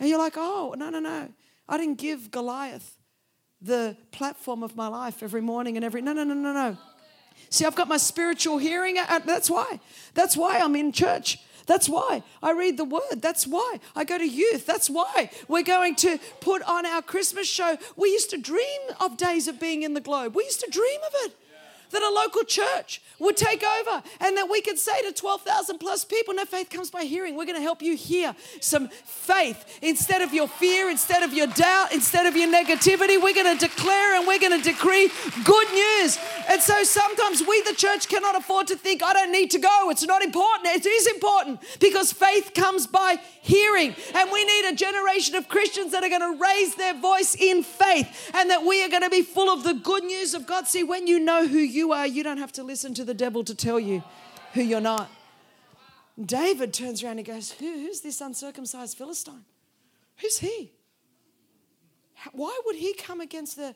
And 0.00 0.08
you're 0.08 0.18
like, 0.18 0.34
oh, 0.36 0.74
no, 0.76 0.90
no, 0.90 1.00
no. 1.00 1.28
I 1.68 1.78
didn't 1.78 1.98
give 1.98 2.30
Goliath 2.30 2.96
the 3.62 3.96
platform 4.12 4.62
of 4.62 4.76
my 4.76 4.88
life 4.88 5.22
every 5.22 5.40
morning 5.40 5.76
and 5.76 5.84
every, 5.84 6.02
no, 6.02 6.12
no, 6.12 6.24
no, 6.24 6.34
no, 6.34 6.52
no. 6.52 6.76
See, 7.50 7.64
I've 7.64 7.74
got 7.74 7.88
my 7.88 7.96
spiritual 7.96 8.58
hearing. 8.58 8.96
That's 9.24 9.48
why. 9.48 9.80
That's 10.14 10.36
why 10.36 10.58
I'm 10.58 10.76
in 10.76 10.92
church. 10.92 11.38
That's 11.66 11.88
why 11.88 12.22
I 12.42 12.52
read 12.52 12.76
the 12.76 12.84
word. 12.84 13.20
That's 13.20 13.46
why 13.46 13.80
I 13.96 14.04
go 14.04 14.18
to 14.18 14.28
youth. 14.28 14.66
That's 14.66 14.90
why 14.90 15.30
we're 15.48 15.62
going 15.62 15.94
to 15.96 16.18
put 16.40 16.62
on 16.62 16.86
our 16.86 17.02
Christmas 17.02 17.48
show. 17.48 17.78
We 17.96 18.10
used 18.10 18.30
to 18.30 18.38
dream 18.38 18.80
of 19.00 19.16
days 19.16 19.48
of 19.48 19.58
being 19.58 19.82
in 19.82 19.94
the 19.94 20.00
globe. 20.00 20.34
We 20.34 20.44
used 20.44 20.60
to 20.60 20.70
dream 20.70 21.00
of 21.06 21.12
it 21.26 21.36
that 21.94 22.02
a 22.02 22.10
local 22.10 22.44
church 22.44 23.00
would 23.18 23.36
take 23.36 23.62
over 23.62 24.02
and 24.20 24.36
that 24.36 24.48
we 24.50 24.60
could 24.60 24.78
say 24.78 25.00
to 25.02 25.12
12,000 25.12 25.78
plus 25.78 26.04
people, 26.04 26.34
no 26.34 26.44
faith 26.44 26.68
comes 26.68 26.90
by 26.90 27.04
hearing. 27.04 27.36
We're 27.36 27.46
going 27.46 27.56
to 27.56 27.62
help 27.62 27.80
you 27.82 27.96
hear 27.96 28.34
some 28.60 28.88
faith 28.88 29.78
instead 29.82 30.20
of 30.22 30.34
your 30.34 30.48
fear, 30.48 30.90
instead 30.90 31.22
of 31.22 31.32
your 31.32 31.46
doubt, 31.46 31.92
instead 31.92 32.26
of 32.26 32.36
your 32.36 32.52
negativity. 32.52 33.20
We're 33.22 33.34
going 33.34 33.56
to 33.56 33.66
declare 33.66 34.16
and 34.16 34.26
we're 34.26 34.40
going 34.40 34.60
to 34.60 34.70
decree 34.70 35.10
good 35.44 35.72
news. 35.72 36.18
And 36.48 36.60
so 36.60 36.82
sometimes 36.84 37.42
we, 37.46 37.62
the 37.62 37.74
church, 37.74 38.08
cannot 38.08 38.36
afford 38.36 38.66
to 38.68 38.76
think, 38.76 39.02
I 39.02 39.12
don't 39.12 39.32
need 39.32 39.50
to 39.52 39.58
go. 39.58 39.90
It's 39.90 40.04
not 40.04 40.22
important. 40.22 40.68
It 40.74 40.86
is 40.86 41.06
important 41.06 41.60
because 41.80 42.12
faith 42.12 42.52
comes 42.54 42.86
by 42.86 43.18
hearing. 43.40 43.94
And 44.14 44.30
we 44.32 44.44
need 44.44 44.68
a 44.68 44.74
generation 44.74 45.36
of 45.36 45.48
Christians 45.48 45.92
that 45.92 46.02
are 46.02 46.08
going 46.08 46.20
to 46.20 46.42
raise 46.42 46.74
their 46.74 46.94
voice 46.94 47.34
in 47.34 47.62
faith 47.62 48.30
and 48.34 48.50
that 48.50 48.64
we 48.64 48.82
are 48.84 48.88
going 48.88 49.02
to 49.02 49.10
be 49.10 49.22
full 49.22 49.52
of 49.52 49.62
the 49.62 49.74
good 49.74 50.04
news 50.04 50.34
of 50.34 50.46
God. 50.46 50.66
See, 50.66 50.82
when 50.82 51.06
you 51.06 51.20
know 51.20 51.46
who 51.46 51.58
you 51.58 51.83
are, 51.92 52.06
you 52.06 52.22
don't 52.22 52.38
have 52.38 52.52
to 52.52 52.62
listen 52.62 52.94
to 52.94 53.04
the 53.04 53.14
devil 53.14 53.44
to 53.44 53.54
tell 53.54 53.80
you 53.80 54.02
who 54.52 54.62
you're 54.62 54.80
not. 54.80 55.10
David 56.22 56.72
turns 56.72 57.02
around 57.02 57.18
and 57.18 57.26
goes, 57.26 57.52
who, 57.52 57.72
Who's 57.72 58.00
this 58.00 58.20
uncircumcised 58.20 58.96
Philistine? 58.96 59.44
Who's 60.18 60.38
he? 60.38 60.72
Why 62.32 62.58
would 62.64 62.76
he 62.76 62.94
come 62.94 63.20
against 63.20 63.56
the 63.56 63.74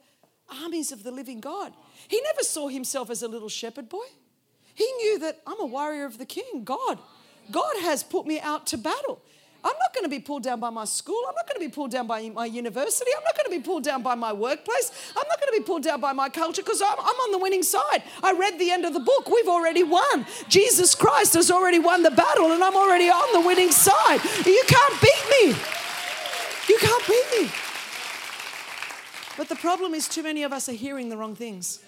armies 0.63 0.93
of 0.93 1.03
the 1.03 1.11
living 1.11 1.41
God? 1.41 1.73
He 2.07 2.21
never 2.23 2.43
saw 2.43 2.69
himself 2.69 3.11
as 3.11 3.23
a 3.23 3.29
little 3.29 3.49
shepherd 3.49 3.89
boy. 3.89 4.07
He 4.75 4.91
knew 4.93 5.19
that 5.19 5.41
I'm 5.47 5.61
a 5.61 5.67
warrior 5.67 6.05
of 6.05 6.19
the 6.19 6.25
king, 6.25 6.63
God. 6.65 6.99
God 7.51 7.75
has 7.81 8.03
put 8.03 8.27
me 8.27 8.41
out 8.41 8.67
to 8.69 8.79
battle. 8.79 9.21
I'm 9.65 9.75
not 9.79 9.93
going 9.93 10.05
to 10.05 10.09
be 10.09 10.21
pulled 10.21 10.45
down 10.45 10.61
by 10.61 10.71
my 10.71 10.85
school. 10.85 11.21
I'm 11.29 11.35
not 11.35 11.49
going 11.49 11.61
to 11.61 11.69
be 11.69 11.75
pulled 11.75 11.91
down 11.91 12.07
by 12.07 12.29
my 12.31 12.47
university. 12.47 13.11
I'm 13.17 13.25
not 13.25 13.37
going 13.37 13.47
to 13.47 13.51
be 13.51 13.65
pulled 13.65 13.83
down 13.83 14.03
by 14.03 14.15
my 14.15 14.33
workplace. 14.33 14.93
I'm 15.17 15.27
not 15.29 15.41
going 15.41 15.53
to 15.53 15.61
be 15.61 15.65
pulled 15.65 15.83
down 15.83 16.01
by 16.01 16.13
my 16.13 16.29
culture 16.29 16.63
because 16.63 16.81
I'm, 16.81 16.99
I'm, 16.99 17.07
on 17.07 17.33
the 17.33 17.39
winning 17.39 17.65
side. 17.65 18.05
I 18.23 18.33
read 18.33 18.59
the 18.59 18.71
end 18.71 18.85
of 18.85 18.93
the 18.93 19.01
book. 19.01 19.29
We've 19.29 19.49
already 19.49 19.83
won. 19.83 20.27
Jesus 20.49 20.95
Christ 20.95 21.35
has 21.35 21.51
already 21.51 21.81
won 21.81 22.05
the 22.05 22.13
battle 22.13 22.53
and 22.53 22.63
I'm 22.63 22.77
already 22.77 23.09
on 23.09 23.33
the 23.33 23.47
winning 23.47 23.73
side. 23.73 24.21
You 24.47 24.63
can't 24.69 25.01
beat 25.01 25.25
me. 25.31 25.57
You 26.69 26.79
can't 26.79 27.07
beat 27.09 27.43
me. 27.43 27.51
But 29.37 29.49
the 29.49 29.57
problem 29.57 29.95
is, 29.95 30.09
too 30.09 30.23
many 30.23 30.45
of 30.45 30.53
us 30.53 30.69
are 30.69 30.73
hearing 30.73 31.09
the 31.09 31.17
wrong 31.17 31.35
things, 31.35 31.81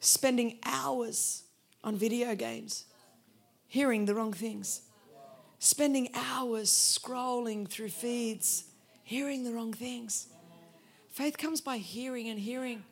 spending 0.00 0.58
hours 0.64 1.44
on 1.82 1.96
video 1.96 2.34
games, 2.34 2.84
hearing 3.66 4.04
the 4.04 4.14
wrong 4.14 4.32
things 4.32 4.82
spending 5.60 6.08
hours 6.14 6.70
scrolling 6.70 7.68
through 7.68 7.90
feeds, 7.90 8.64
hearing 9.04 9.44
the 9.44 9.52
wrong 9.52 9.72
things. 9.72 10.26
Faith 11.10 11.36
comes 11.36 11.60
by 11.60 11.76
hearing, 11.76 12.28
and 12.28 12.40
hearing 12.40 12.82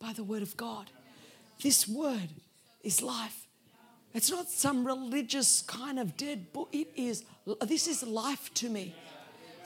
by 0.00 0.12
the 0.14 0.24
word 0.24 0.42
of 0.42 0.56
God. 0.56 0.90
This 1.62 1.86
word 1.86 2.30
is 2.82 3.02
life. 3.02 3.46
It's 4.14 4.30
not 4.30 4.48
some 4.48 4.86
religious 4.86 5.60
kind 5.62 5.98
of 5.98 6.16
dead 6.16 6.52
book. 6.52 6.70
It 6.72 6.88
is, 6.96 7.24
this 7.60 7.86
is 7.86 8.02
life 8.02 8.52
to 8.54 8.70
me. 8.70 8.94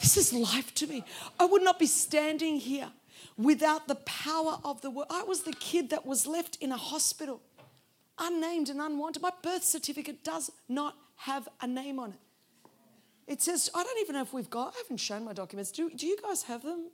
This 0.01 0.17
is 0.17 0.33
life 0.33 0.75
to 0.75 0.87
me. 0.89 1.05
I 1.39 1.45
would 1.45 1.63
not 1.63 1.79
be 1.79 1.87
standing 1.87 2.57
here 2.57 2.91
without 3.39 3.87
the 3.87 3.95
power 3.95 4.59
of 4.65 4.81
the 4.81 4.91
word. 4.91 5.07
I 5.11 5.23
was 5.23 5.45
the 5.45 5.53
kid 5.53 5.91
that 5.91 6.05
was 6.05 6.27
left 6.27 6.59
in 6.61 6.73
a 6.73 6.77
hospital, 6.77 7.41
unnamed 8.19 8.69
and 8.69 8.81
unwanted. 8.81 9.23
My 9.23 9.31
birth 9.43 9.63
certificate 9.63 10.25
does 10.25 10.51
not 10.69 10.97
have 11.17 11.49
a 11.61 11.69
name 11.69 12.01
on 12.01 12.11
it. 12.11 12.19
It 13.33 13.41
says, 13.41 13.71
I 13.75 13.83
don't 13.83 13.99
even 14.03 14.15
know 14.15 14.21
if 14.21 14.35
we've 14.35 14.51
got, 14.51 14.75
I 14.75 14.79
haven't 14.83 14.99
shown 14.99 15.25
my 15.25 15.33
documents. 15.33 15.73
Do, 15.73 15.89
do 15.89 16.07
you 16.07 16.19
guys 16.23 16.43
have 16.43 16.62
them? 16.62 16.91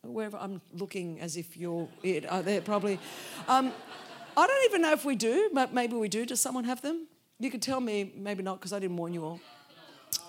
Wherever 0.00 0.38
I'm 0.38 0.62
looking 0.72 1.20
as 1.20 1.36
if 1.36 1.54
you're 1.54 1.86
it. 2.02 2.24
Uh, 2.24 2.40
they're 2.40 2.62
probably. 2.62 2.98
Um, 3.46 3.74
I 4.38 4.46
don't 4.46 4.64
even 4.64 4.80
know 4.80 4.92
if 4.92 5.04
we 5.04 5.16
do, 5.16 5.50
but 5.52 5.74
maybe 5.74 5.94
we 5.94 6.08
do. 6.08 6.24
Does 6.24 6.40
someone 6.40 6.64
have 6.64 6.80
them? 6.80 7.08
You 7.38 7.50
could 7.50 7.60
tell 7.60 7.80
me, 7.80 8.10
maybe 8.16 8.42
not, 8.42 8.58
because 8.58 8.72
I 8.72 8.78
didn't 8.78 8.96
warn 8.96 9.12
you 9.12 9.22
all. 9.22 9.40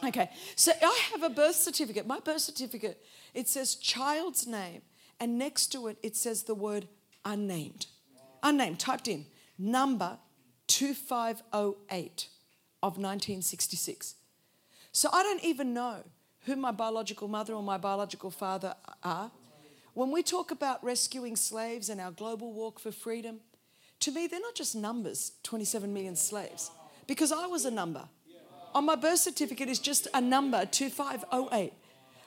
Okay, 0.04 0.30
so 0.58 0.74
I 0.82 1.00
have 1.14 1.24
a 1.24 1.30
birth 1.30 1.56
certificate. 1.56 2.06
My 2.06 2.20
birth 2.20 2.42
certificate, 2.42 3.02
it 3.34 3.48
says 3.48 3.76
child's 3.76 4.48
name, 4.48 4.82
and 5.18 5.38
next 5.38 5.68
to 5.68 5.88
it, 5.88 5.98
it 6.04 6.18
says 6.18 6.44
the 6.44 6.56
word 6.56 6.90
unnamed. 7.24 7.86
Unnamed, 8.44 8.80
typed 8.80 9.08
in, 9.08 9.26
number 9.58 10.18
2508 10.68 12.28
of 12.84 12.98
1966. 12.98 14.16
So 14.98 15.10
I 15.14 15.22
don't 15.22 15.44
even 15.44 15.76
know 15.76 16.04
who 16.46 16.56
my 16.56 16.72
biological 16.72 17.28
mother 17.28 17.54
or 17.54 17.62
my 17.62 17.78
biological 17.78 18.32
father 18.32 18.74
are. 19.04 19.30
When 19.94 20.10
we 20.10 20.24
talk 20.24 20.50
about 20.50 20.84
rescuing 20.84 21.36
slaves 21.36 21.90
and 21.90 22.02
our 22.02 22.10
global 22.10 22.52
walk 22.52 22.80
for 22.80 22.92
freedom, 22.92 23.42
to 24.00 24.12
me, 24.12 24.26
they're 24.26 24.40
not 24.40 24.56
just 24.56 24.76
numbers 24.76 25.34
27 25.44 25.94
million 25.94 26.16
slaves, 26.16 26.72
because 27.06 27.32
I 27.32 27.46
was 27.46 27.64
a 27.66 27.70
number. 27.70 28.10
On 28.74 28.88
my 28.88 28.96
birth 28.96 29.20
certificate 29.20 29.70
is 29.70 29.78
just 29.78 30.08
a 30.16 30.20
number 30.20 30.66
2508 30.66 31.74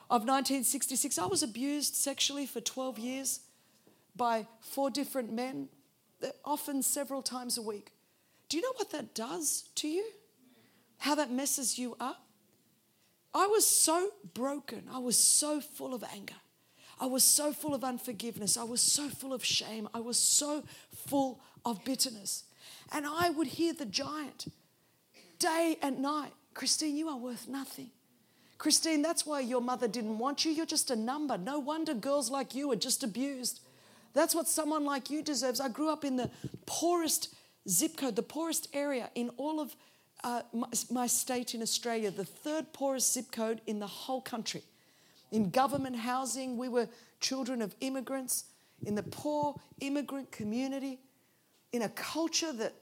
of 0.08 0.20
1966. 0.22 1.18
I 1.18 1.26
was 1.26 1.42
abused 1.42 1.96
sexually 1.96 2.46
for 2.46 2.60
12 2.60 3.00
years 3.00 3.40
by 4.14 4.46
four 4.60 4.90
different 4.90 5.32
men, 5.32 5.70
often 6.44 6.84
several 6.84 7.20
times 7.20 7.58
a 7.58 7.62
week. 7.62 7.90
Do 8.48 8.56
you 8.56 8.62
know 8.62 8.74
what 8.76 8.92
that 8.92 9.12
does 9.12 9.70
to 9.74 9.88
you? 9.88 10.04
How 10.98 11.16
that 11.16 11.32
messes 11.32 11.76
you 11.76 11.96
up? 11.98 12.28
I 13.32 13.46
was 13.46 13.66
so 13.66 14.10
broken. 14.34 14.84
I 14.92 14.98
was 14.98 15.16
so 15.16 15.60
full 15.60 15.94
of 15.94 16.04
anger. 16.12 16.34
I 17.00 17.06
was 17.06 17.24
so 17.24 17.52
full 17.52 17.74
of 17.74 17.84
unforgiveness. 17.84 18.56
I 18.56 18.64
was 18.64 18.80
so 18.80 19.08
full 19.08 19.32
of 19.32 19.44
shame. 19.44 19.88
I 19.94 20.00
was 20.00 20.18
so 20.18 20.64
full 21.06 21.40
of 21.64 21.84
bitterness. 21.84 22.44
And 22.92 23.06
I 23.06 23.30
would 23.30 23.46
hear 23.46 23.72
the 23.72 23.86
giant 23.86 24.46
day 25.38 25.78
and 25.80 26.00
night 26.00 26.32
Christine, 26.54 26.96
you 26.96 27.08
are 27.08 27.16
worth 27.16 27.48
nothing. 27.48 27.90
Christine, 28.58 29.02
that's 29.02 29.24
why 29.24 29.40
your 29.40 29.60
mother 29.60 29.88
didn't 29.88 30.18
want 30.18 30.44
you. 30.44 30.52
You're 30.52 30.66
just 30.66 30.90
a 30.90 30.96
number. 30.96 31.38
No 31.38 31.58
wonder 31.58 31.94
girls 31.94 32.30
like 32.30 32.54
you 32.54 32.70
are 32.72 32.76
just 32.76 33.02
abused. 33.02 33.60
That's 34.12 34.34
what 34.34 34.48
someone 34.48 34.84
like 34.84 35.08
you 35.08 35.22
deserves. 35.22 35.60
I 35.60 35.68
grew 35.68 35.88
up 35.88 36.04
in 36.04 36.16
the 36.16 36.30
poorest 36.66 37.34
zip 37.68 37.96
code, 37.96 38.16
the 38.16 38.22
poorest 38.22 38.68
area 38.74 39.10
in 39.14 39.30
all 39.36 39.60
of 39.60 39.74
uh, 40.24 40.42
my, 40.52 40.66
my 40.90 41.06
state 41.06 41.54
in 41.54 41.62
Australia, 41.62 42.10
the 42.10 42.24
third 42.24 42.72
poorest 42.72 43.12
zip 43.12 43.30
code 43.32 43.60
in 43.66 43.78
the 43.78 43.86
whole 43.86 44.20
country. 44.20 44.62
In 45.32 45.50
government 45.50 45.96
housing, 45.96 46.56
we 46.56 46.68
were 46.68 46.88
children 47.20 47.62
of 47.62 47.74
immigrants, 47.80 48.44
in 48.84 48.94
the 48.94 49.02
poor 49.02 49.54
immigrant 49.80 50.30
community, 50.32 50.98
in 51.72 51.82
a 51.82 51.88
culture 51.90 52.52
that 52.52 52.74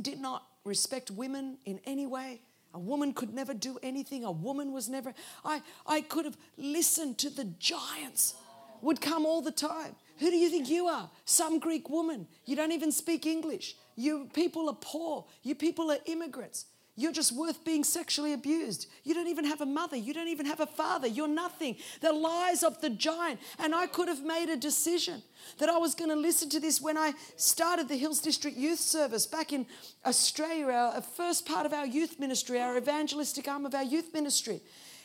did 0.00 0.18
not 0.18 0.46
respect 0.64 1.10
women 1.10 1.58
in 1.66 1.80
any 1.84 2.06
way. 2.06 2.40
A 2.74 2.78
woman 2.78 3.12
could 3.12 3.32
never 3.32 3.54
do 3.54 3.78
anything. 3.82 4.24
A 4.24 4.32
woman 4.32 4.72
was 4.72 4.88
never. 4.88 5.14
I, 5.44 5.62
I 5.86 6.00
could 6.00 6.24
have 6.24 6.36
listened 6.56 7.18
to 7.18 7.30
the 7.30 7.44
giants, 7.44 8.34
would 8.82 9.00
come 9.00 9.24
all 9.24 9.42
the 9.42 9.52
time. 9.52 9.94
Who 10.18 10.30
do 10.30 10.36
you 10.36 10.48
think 10.48 10.68
you 10.68 10.86
are? 10.86 11.08
Some 11.24 11.58
Greek 11.58 11.88
woman. 11.88 12.26
You 12.44 12.56
don't 12.56 12.72
even 12.72 12.90
speak 12.90 13.26
English. 13.26 13.76
You 13.96 14.28
people 14.32 14.68
are 14.68 14.76
poor. 14.80 15.24
You 15.42 15.54
people 15.54 15.90
are 15.92 15.98
immigrants. 16.06 16.66
You're 16.96 17.12
just 17.12 17.32
worth 17.32 17.64
being 17.64 17.82
sexually 17.82 18.32
abused. 18.32 18.86
You 19.02 19.14
don't 19.14 19.26
even 19.26 19.44
have 19.44 19.60
a 19.60 19.66
mother. 19.66 19.96
You 19.96 20.14
don't 20.14 20.28
even 20.28 20.46
have 20.46 20.60
a 20.60 20.66
father. 20.66 21.08
You're 21.08 21.26
nothing. 21.26 21.76
The 22.00 22.12
lies 22.12 22.62
of 22.62 22.80
the 22.80 22.90
giant. 22.90 23.40
And 23.58 23.74
I 23.74 23.88
could 23.88 24.06
have 24.06 24.22
made 24.22 24.48
a 24.48 24.56
decision 24.56 25.20
that 25.58 25.68
I 25.68 25.76
was 25.76 25.96
going 25.96 26.10
to 26.10 26.16
listen 26.16 26.48
to 26.50 26.60
this 26.60 26.80
when 26.80 26.96
I 26.96 27.14
started 27.36 27.88
the 27.88 27.96
Hills 27.96 28.20
District 28.20 28.56
Youth 28.56 28.78
Service 28.78 29.26
back 29.26 29.52
in 29.52 29.66
Australia, 30.06 30.66
our 30.66 31.02
first 31.02 31.46
part 31.46 31.66
of 31.66 31.72
our 31.72 31.86
youth 31.86 32.20
ministry, 32.20 32.60
our 32.60 32.76
evangelistic 32.76 33.48
arm 33.48 33.66
of 33.66 33.74
our 33.74 33.82
youth 33.82 34.14
ministry. 34.14 34.60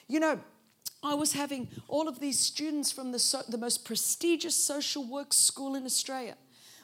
You 0.08 0.20
know, 0.20 0.40
I 1.02 1.16
was 1.16 1.34
having 1.34 1.70
all 1.88 2.08
of 2.08 2.20
these 2.20 2.38
students 2.38 2.92
from 2.92 3.12
the, 3.12 3.20
so, 3.20 3.42
the 3.50 3.58
most 3.58 3.84
prestigious 3.84 4.56
social 4.56 5.10
work 5.10 5.34
school 5.34 5.74
in 5.74 5.86
Australia 5.86 6.36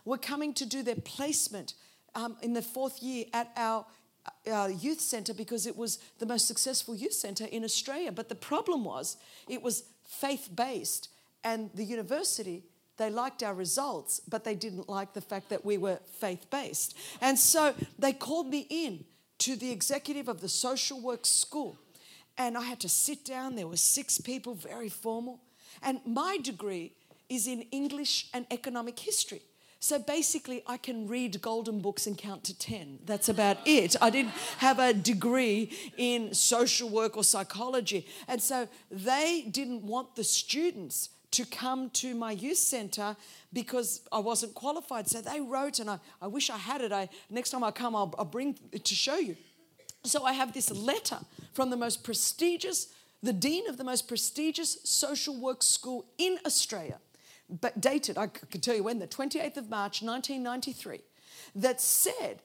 were 0.04 0.18
coming 0.18 0.54
to 0.56 0.66
do 0.66 0.82
their 0.82 0.96
placement 0.96 1.76
um, 2.16 2.38
in 2.42 2.54
the 2.54 2.62
fourth 2.62 3.04
year 3.04 3.26
at 3.34 3.52
our 3.56 3.86
our 4.52 4.70
youth 4.70 5.02
centre 5.02 5.34
because 5.34 5.66
it 5.66 5.76
was 5.76 6.00
the 6.20 6.26
most 6.26 6.48
successful 6.48 6.96
youth 6.96 7.14
centre 7.14 7.46
in 7.46 7.64
Australia. 7.64 8.12
But 8.12 8.30
the 8.30 8.36
problem 8.36 8.84
was 8.84 9.18
it 9.48 9.62
was 9.62 9.84
faith 10.04 10.50
based, 10.56 11.10
and 11.44 11.70
the 11.74 11.84
university. 11.84 12.64
They 12.98 13.10
liked 13.10 13.44
our 13.44 13.54
results, 13.54 14.22
but 14.28 14.46
they 14.46 14.56
didn't 14.56 14.88
like 14.88 15.14
the 15.14 15.22
fact 15.22 15.50
that 15.50 15.66
we 15.66 15.78
were 15.78 16.00
faith 16.20 16.50
based. 16.50 16.98
And 17.20 17.38
so 17.38 17.74
they 18.00 18.14
called 18.14 18.48
me 18.48 18.66
in 18.70 19.04
to 19.40 19.58
the 19.58 19.72
executive 19.72 20.30
of 20.30 20.40
the 20.40 20.48
social 20.48 21.02
work 21.02 21.26
school. 21.26 21.78
And 22.38 22.58
I 22.58 22.62
had 22.62 22.80
to 22.82 22.90
sit 22.90 23.26
down. 23.26 23.56
There 23.56 23.68
were 23.68 23.78
six 23.78 24.20
people, 24.20 24.56
very 24.56 24.90
formal. 24.90 25.42
And 25.84 26.00
my 26.06 26.38
degree 26.42 26.94
is 27.28 27.48
in 27.48 27.64
English 27.64 28.30
and 28.34 28.46
economic 28.50 28.98
history. 28.98 29.42
So 29.86 30.00
basically, 30.00 30.64
I 30.66 30.78
can 30.78 31.08
read 31.08 31.40
golden 31.44 31.80
books 31.80 32.08
and 32.08 32.18
count 32.18 32.44
to 32.46 32.58
10. 32.58 33.02
That's 33.06 33.30
about 33.30 33.58
it. 33.68 33.96
I 34.02 34.10
didn't 34.10 34.34
have 34.58 34.80
a 34.80 34.96
degree 34.96 35.72
in 35.96 36.34
social 36.34 36.90
work 36.90 37.16
or 37.16 37.24
psychology. 37.24 38.08
And 38.28 38.42
so 38.42 38.68
they 38.90 39.46
didn't 39.52 39.84
want 39.84 40.16
the 40.16 40.24
students 40.24 41.10
to 41.30 41.46
come 41.46 41.92
to 41.92 42.16
my 42.16 42.32
youth 42.32 42.58
center 42.58 43.16
because 43.54 44.02
I 44.12 44.18
wasn't 44.18 44.56
qualified. 44.56 45.08
So 45.08 45.22
they 45.22 45.40
wrote, 45.40 45.78
and 45.78 45.92
I, 45.92 46.00
I 46.20 46.26
wish 46.26 46.50
I 46.50 46.58
had 46.58 46.82
it. 46.82 46.92
I, 46.92 47.08
next 47.30 47.52
time 47.52 47.64
I 47.64 47.70
come, 47.70 47.96
I'll, 47.96 48.12
I'll 48.18 48.26
bring 48.26 48.58
it 48.72 48.86
to 48.86 48.96
show 48.96 49.18
you. 49.18 49.38
So 50.04 50.24
I 50.24 50.34
have 50.34 50.52
this 50.52 50.72
letter 50.72 51.20
from 51.54 51.70
the 51.70 51.78
most 51.78 52.04
prestigious, 52.04 52.88
the 53.22 53.34
dean 53.34 53.70
of 53.70 53.78
the 53.78 53.84
most 53.84 54.08
prestigious 54.08 54.80
social 54.84 55.40
work 55.40 55.62
school 55.62 56.08
in 56.18 56.40
Australia 56.44 56.98
but 57.50 57.80
dated, 57.80 58.18
I 58.18 58.28
can 58.28 58.62
tell 58.62 58.76
you 58.76 58.84
when, 58.84 59.00
the 59.00 59.08
28th 59.08 59.58
of 59.58 59.70
March 59.70 60.02
1993, 60.02 61.02
that 61.56 61.80
said 61.82 62.42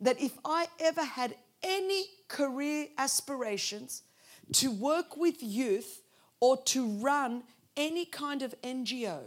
that 0.00 0.20
if 0.20 0.32
I 0.44 0.68
ever 0.80 1.04
had 1.04 1.36
any 1.62 2.06
career 2.28 2.88
aspirations 2.98 4.02
to 4.52 4.70
work 4.70 5.16
with 5.16 5.42
youth 5.42 6.02
or 6.40 6.56
to 6.64 6.86
run 6.86 7.44
any 7.76 8.04
kind 8.04 8.42
of 8.42 8.54
NGO, 8.62 9.20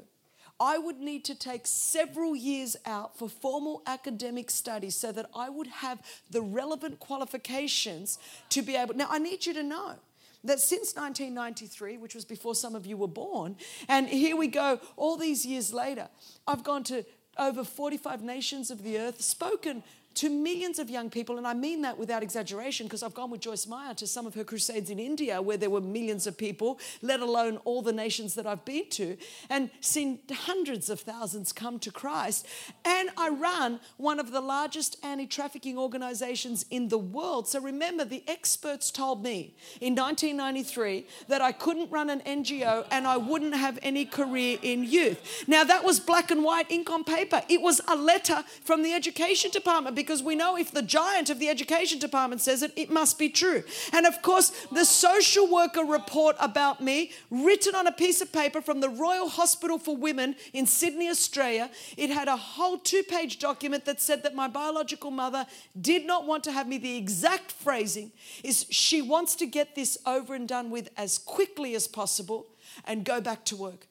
I 0.59 0.77
would 0.77 0.99
need 0.99 1.25
to 1.25 1.35
take 1.35 1.65
several 1.65 2.35
years 2.35 2.75
out 2.85 3.17
for 3.17 3.27
formal 3.27 3.81
academic 3.85 4.49
studies 4.49 4.95
so 4.95 5.11
that 5.11 5.29
I 5.35 5.49
would 5.49 5.67
have 5.67 6.01
the 6.29 6.41
relevant 6.41 6.99
qualifications 6.99 8.19
to 8.49 8.61
be 8.61 8.75
able. 8.75 8.95
Now, 8.95 9.07
I 9.09 9.19
need 9.19 9.45
you 9.45 9.53
to 9.53 9.63
know 9.63 9.95
that 10.43 10.59
since 10.59 10.95
1993, 10.95 11.97
which 11.97 12.15
was 12.15 12.25
before 12.25 12.55
some 12.55 12.75
of 12.75 12.85
you 12.85 12.97
were 12.97 13.07
born, 13.07 13.55
and 13.87 14.07
here 14.07 14.35
we 14.35 14.47
go, 14.47 14.79
all 14.97 15.17
these 15.17 15.45
years 15.45 15.73
later, 15.73 16.09
I've 16.47 16.63
gone 16.63 16.83
to 16.85 17.05
over 17.37 17.63
45 17.63 18.21
nations 18.21 18.69
of 18.69 18.83
the 18.83 18.99
earth, 18.99 19.21
spoken 19.21 19.83
to 20.15 20.29
millions 20.29 20.79
of 20.79 20.89
young 20.89 21.09
people, 21.09 21.37
and 21.37 21.47
I 21.47 21.53
mean 21.53 21.81
that 21.81 21.97
without 21.97 22.23
exaggeration 22.23 22.85
because 22.85 23.03
I've 23.03 23.13
gone 23.13 23.31
with 23.31 23.41
Joyce 23.41 23.67
Meyer 23.67 23.93
to 23.95 24.07
some 24.07 24.25
of 24.25 24.35
her 24.35 24.43
crusades 24.43 24.89
in 24.89 24.99
India 24.99 25.41
where 25.41 25.57
there 25.57 25.69
were 25.69 25.81
millions 25.81 26.27
of 26.27 26.37
people, 26.37 26.79
let 27.01 27.19
alone 27.19 27.57
all 27.65 27.81
the 27.81 27.93
nations 27.93 28.35
that 28.35 28.45
I've 28.45 28.65
been 28.65 28.89
to, 28.91 29.17
and 29.49 29.69
seen 29.81 30.19
hundreds 30.31 30.89
of 30.89 30.99
thousands 30.99 31.51
come 31.51 31.79
to 31.79 31.91
Christ. 31.91 32.47
And 32.85 33.09
I 33.17 33.29
run 33.29 33.79
one 33.97 34.19
of 34.19 34.31
the 34.31 34.41
largest 34.41 34.97
anti 35.03 35.25
trafficking 35.25 35.77
organizations 35.77 36.65
in 36.69 36.89
the 36.89 36.97
world. 36.97 37.47
So 37.47 37.59
remember, 37.59 38.05
the 38.05 38.23
experts 38.27 38.91
told 38.91 39.23
me 39.23 39.55
in 39.81 39.95
1993 39.95 41.07
that 41.27 41.41
I 41.41 41.51
couldn't 41.51 41.91
run 41.91 42.09
an 42.09 42.21
NGO 42.21 42.85
and 42.91 43.07
I 43.07 43.17
wouldn't 43.17 43.55
have 43.55 43.79
any 43.81 44.05
career 44.05 44.59
in 44.61 44.83
youth. 44.83 45.43
Now, 45.47 45.63
that 45.63 45.83
was 45.83 45.99
black 45.99 46.31
and 46.31 46.43
white 46.43 46.69
ink 46.69 46.89
on 46.89 47.03
paper, 47.03 47.41
it 47.49 47.61
was 47.61 47.81
a 47.87 47.95
letter 47.95 48.43
from 48.63 48.83
the 48.83 48.93
education 48.93 49.51
department 49.51 49.95
because 50.03 50.21
we 50.21 50.35
know 50.35 50.57
if 50.57 50.71
the 50.71 50.81
giant 50.81 51.29
of 51.29 51.39
the 51.39 51.49
education 51.49 51.97
department 51.97 52.41
says 52.41 52.61
it, 52.61 52.71
it 52.75 52.91
must 52.91 53.17
be 53.17 53.29
true. 53.29 53.63
And 53.91 54.05
of 54.05 54.21
course, 54.21 54.51
the 54.71 54.85
social 54.85 55.47
worker 55.49 55.83
report 55.83 56.35
about 56.39 56.81
me, 56.81 57.11
written 57.31 57.73
on 57.73 57.87
a 57.87 57.91
piece 57.91 58.21
of 58.21 58.31
paper 58.31 58.61
from 58.61 58.81
the 58.81 58.89
Royal 58.89 59.29
Hospital 59.29 59.77
for 59.77 59.95
Women 59.95 60.35
in 60.53 60.65
Sydney, 60.65 61.09
Australia, 61.09 61.69
it 61.97 62.09
had 62.09 62.27
a 62.27 62.37
whole 62.37 62.77
two 62.77 63.03
page 63.03 63.39
document 63.39 63.85
that 63.85 64.01
said 64.01 64.23
that 64.23 64.35
my 64.35 64.47
biological 64.47 65.09
mother 65.09 65.45
did 65.79 66.05
not 66.05 66.27
want 66.27 66.43
to 66.43 66.51
have 66.51 66.67
me. 66.67 66.77
The 66.77 66.97
exact 66.97 67.51
phrasing 67.51 68.11
is 68.43 68.65
she 68.69 69.01
wants 69.01 69.35
to 69.35 69.45
get 69.45 69.75
this 69.75 69.97
over 70.05 70.35
and 70.35 70.47
done 70.47 70.69
with 70.69 70.89
as 70.97 71.17
quickly 71.17 71.75
as 71.75 71.87
possible 71.87 72.47
and 72.85 73.05
go 73.05 73.21
back 73.21 73.45
to 73.45 73.55
work. 73.55 73.87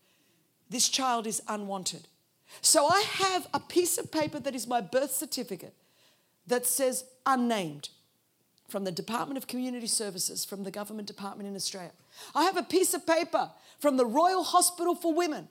This 0.68 0.88
child 0.88 1.26
is 1.26 1.42
unwanted. 1.48 2.06
So 2.60 2.86
I 2.86 3.00
have 3.00 3.48
a 3.54 3.60
piece 3.60 3.96
of 3.98 4.12
paper 4.12 4.38
that 4.40 4.54
is 4.54 4.66
my 4.66 4.80
birth 4.80 5.14
certificate 5.14 5.74
that 6.46 6.66
says 6.66 7.04
unnamed 7.26 7.90
from 8.68 8.84
the 8.84 8.92
Department 8.92 9.36
of 9.36 9.46
Community 9.46 9.86
Services, 9.86 10.44
from 10.44 10.64
the 10.64 10.70
government 10.70 11.06
department 11.06 11.48
in 11.48 11.54
Australia. 11.54 11.92
I 12.34 12.44
have 12.44 12.56
a 12.56 12.62
piece 12.62 12.94
of 12.94 13.06
paper 13.06 13.50
from 13.78 13.96
the 13.96 14.06
Royal 14.06 14.42
Hospital 14.42 14.94
for 14.94 15.12
Women 15.12 15.48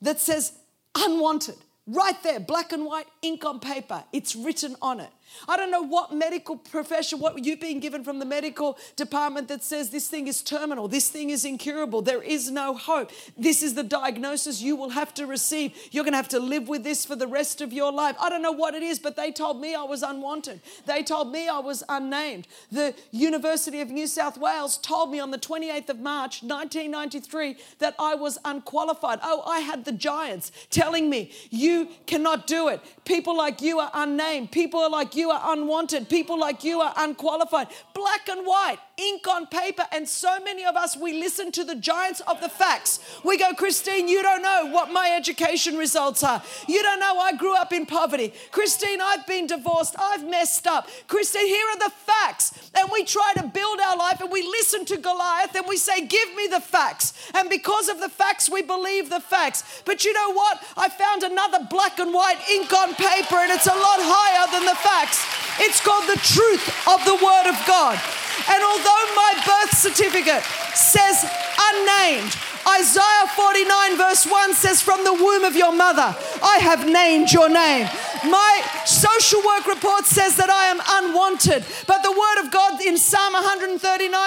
that 0.00 0.20
says 0.20 0.52
unwanted. 0.94 1.56
Right 1.86 2.20
there, 2.22 2.38
black 2.40 2.72
and 2.72 2.86
white, 2.86 3.06
ink 3.22 3.44
on 3.44 3.58
paper. 3.58 4.04
It's 4.12 4.36
written 4.36 4.76
on 4.80 5.00
it. 5.00 5.10
I 5.48 5.56
don't 5.56 5.70
know 5.70 5.82
what 5.82 6.12
medical 6.12 6.56
profession, 6.56 7.18
what 7.18 7.44
you've 7.44 7.60
been 7.60 7.80
given 7.80 8.04
from 8.04 8.18
the 8.18 8.24
medical 8.24 8.78
department 8.96 9.48
that 9.48 9.62
says 9.62 9.90
this 9.90 10.08
thing 10.08 10.26
is 10.26 10.42
terminal, 10.42 10.88
this 10.88 11.08
thing 11.08 11.30
is 11.30 11.44
incurable, 11.44 12.02
there 12.02 12.22
is 12.22 12.50
no 12.50 12.74
hope. 12.74 13.10
This 13.36 13.62
is 13.62 13.74
the 13.74 13.82
diagnosis 13.82 14.62
you 14.62 14.76
will 14.76 14.90
have 14.90 15.14
to 15.14 15.26
receive. 15.26 15.76
You're 15.90 16.04
going 16.04 16.12
to 16.12 16.18
have 16.18 16.28
to 16.28 16.40
live 16.40 16.68
with 16.68 16.84
this 16.84 17.04
for 17.04 17.16
the 17.16 17.26
rest 17.26 17.60
of 17.60 17.72
your 17.72 17.92
life. 17.92 18.16
I 18.20 18.28
don't 18.28 18.42
know 18.42 18.52
what 18.52 18.74
it 18.74 18.82
is, 18.82 18.98
but 18.98 19.16
they 19.16 19.32
told 19.32 19.60
me 19.60 19.74
I 19.74 19.82
was 19.82 20.02
unwanted. 20.02 20.60
They 20.86 21.02
told 21.02 21.32
me 21.32 21.48
I 21.48 21.58
was 21.58 21.82
unnamed. 21.88 22.46
The 22.70 22.94
University 23.10 23.80
of 23.80 23.90
New 23.90 24.06
South 24.06 24.38
Wales 24.38 24.78
told 24.78 25.10
me 25.10 25.20
on 25.20 25.30
the 25.30 25.38
28th 25.38 25.90
of 25.90 26.00
March 26.00 26.42
1993 26.42 27.56
that 27.78 27.94
I 27.98 28.14
was 28.14 28.38
unqualified. 28.44 29.20
Oh, 29.22 29.42
I 29.46 29.60
had 29.60 29.84
the 29.84 29.92
giants 29.92 30.52
telling 30.70 31.08
me, 31.08 31.30
you 31.50 31.88
cannot 32.06 32.46
do 32.46 32.68
it. 32.68 32.80
People 33.04 33.36
like 33.36 33.62
you 33.62 33.78
are 33.78 33.90
unnamed. 33.94 34.52
People 34.52 34.80
are 34.80 34.90
like 34.90 35.14
you 35.14 35.21
are 35.30 35.52
unwanted. 35.52 36.08
People 36.08 36.38
like 36.38 36.64
you 36.64 36.80
are 36.80 36.92
unqualified. 36.96 37.68
Black 37.94 38.28
and 38.28 38.46
white, 38.46 38.78
ink 39.08 39.26
on 39.28 39.46
paper. 39.46 39.86
And 39.92 40.08
so 40.08 40.38
many 40.40 40.64
of 40.64 40.76
us, 40.76 40.96
we 40.96 41.12
listen 41.14 41.52
to 41.52 41.64
the 41.64 41.74
giants 41.74 42.20
of 42.26 42.40
the 42.40 42.48
facts. 42.48 43.00
We 43.24 43.38
go, 43.38 43.52
Christine, 43.54 44.08
you 44.08 44.22
don't 44.22 44.42
know 44.42 44.68
what 44.70 44.92
my 44.92 45.10
education 45.16 45.76
results 45.76 46.22
are. 46.22 46.42
You 46.68 46.82
don't 46.82 47.00
know 47.00 47.18
I 47.18 47.36
grew 47.36 47.56
up 47.56 47.72
in 47.72 47.86
poverty. 47.86 48.32
Christine, 48.50 49.00
I've 49.00 49.26
been 49.26 49.46
divorced. 49.46 49.94
I've 49.98 50.28
messed 50.28 50.66
up. 50.66 50.88
Christine, 51.08 51.46
here 51.46 51.66
are 51.72 51.78
the 51.78 51.92
facts. 51.94 52.70
And 52.74 52.88
we 52.92 53.04
try 53.04 53.32
to 53.36 53.44
build 53.44 53.80
our 53.80 53.96
life 53.96 54.20
and 54.20 54.30
we 54.30 54.42
listen 54.42 54.84
to 54.86 54.96
Goliath 54.96 55.54
and 55.54 55.66
we 55.68 55.76
say, 55.76 56.06
Give 56.06 56.34
me 56.34 56.46
the 56.46 56.60
facts. 56.60 57.30
And 57.34 57.48
because 57.48 57.88
of 57.88 58.00
the 58.00 58.08
facts, 58.08 58.50
we 58.50 58.62
believe 58.62 59.10
the 59.10 59.20
facts. 59.20 59.82
But 59.84 60.04
you 60.04 60.12
know 60.12 60.32
what? 60.32 60.62
I 60.76 60.88
found 60.88 61.22
another 61.22 61.66
black 61.70 61.98
and 61.98 62.12
white 62.12 62.38
ink 62.50 62.72
on 62.72 62.94
paper 62.94 63.36
and 63.36 63.52
it's 63.52 63.66
a 63.66 63.70
lot 63.70 64.00
higher 64.00 64.50
than 64.52 64.64
the 64.64 64.76
facts. 64.76 65.24
It's 65.60 65.80
called 65.80 66.04
the 66.08 66.20
truth 66.20 66.64
of 66.88 67.04
the 67.04 67.14
Word 67.22 67.46
of 67.48 67.58
God. 67.66 68.00
And 68.48 68.62
although 68.64 68.91
my 69.14 69.32
birth 69.46 69.76
certificate 69.76 70.42
says 70.74 71.24
unnamed, 71.58 72.36
Isaiah 72.68 73.26
49, 73.34 73.96
verse 73.96 74.26
1 74.26 74.54
says, 74.54 74.80
From 74.80 75.04
the 75.04 75.12
womb 75.12 75.44
of 75.44 75.56
your 75.56 75.72
mother, 75.72 76.14
I 76.42 76.58
have 76.62 76.88
named 76.88 77.32
your 77.32 77.48
name. 77.48 77.88
My 78.24 78.62
social 78.84 79.42
work 79.42 79.66
report 79.66 80.04
says 80.06 80.36
that 80.36 80.48
I 80.48 80.66
am 80.70 80.78
unwanted. 80.78 81.64
But 81.86 82.02
the 82.02 82.12
word 82.12 82.44
of 82.44 82.52
God 82.52 82.80
in 82.80 82.96
Psalm 82.96 83.32
139 83.32 83.82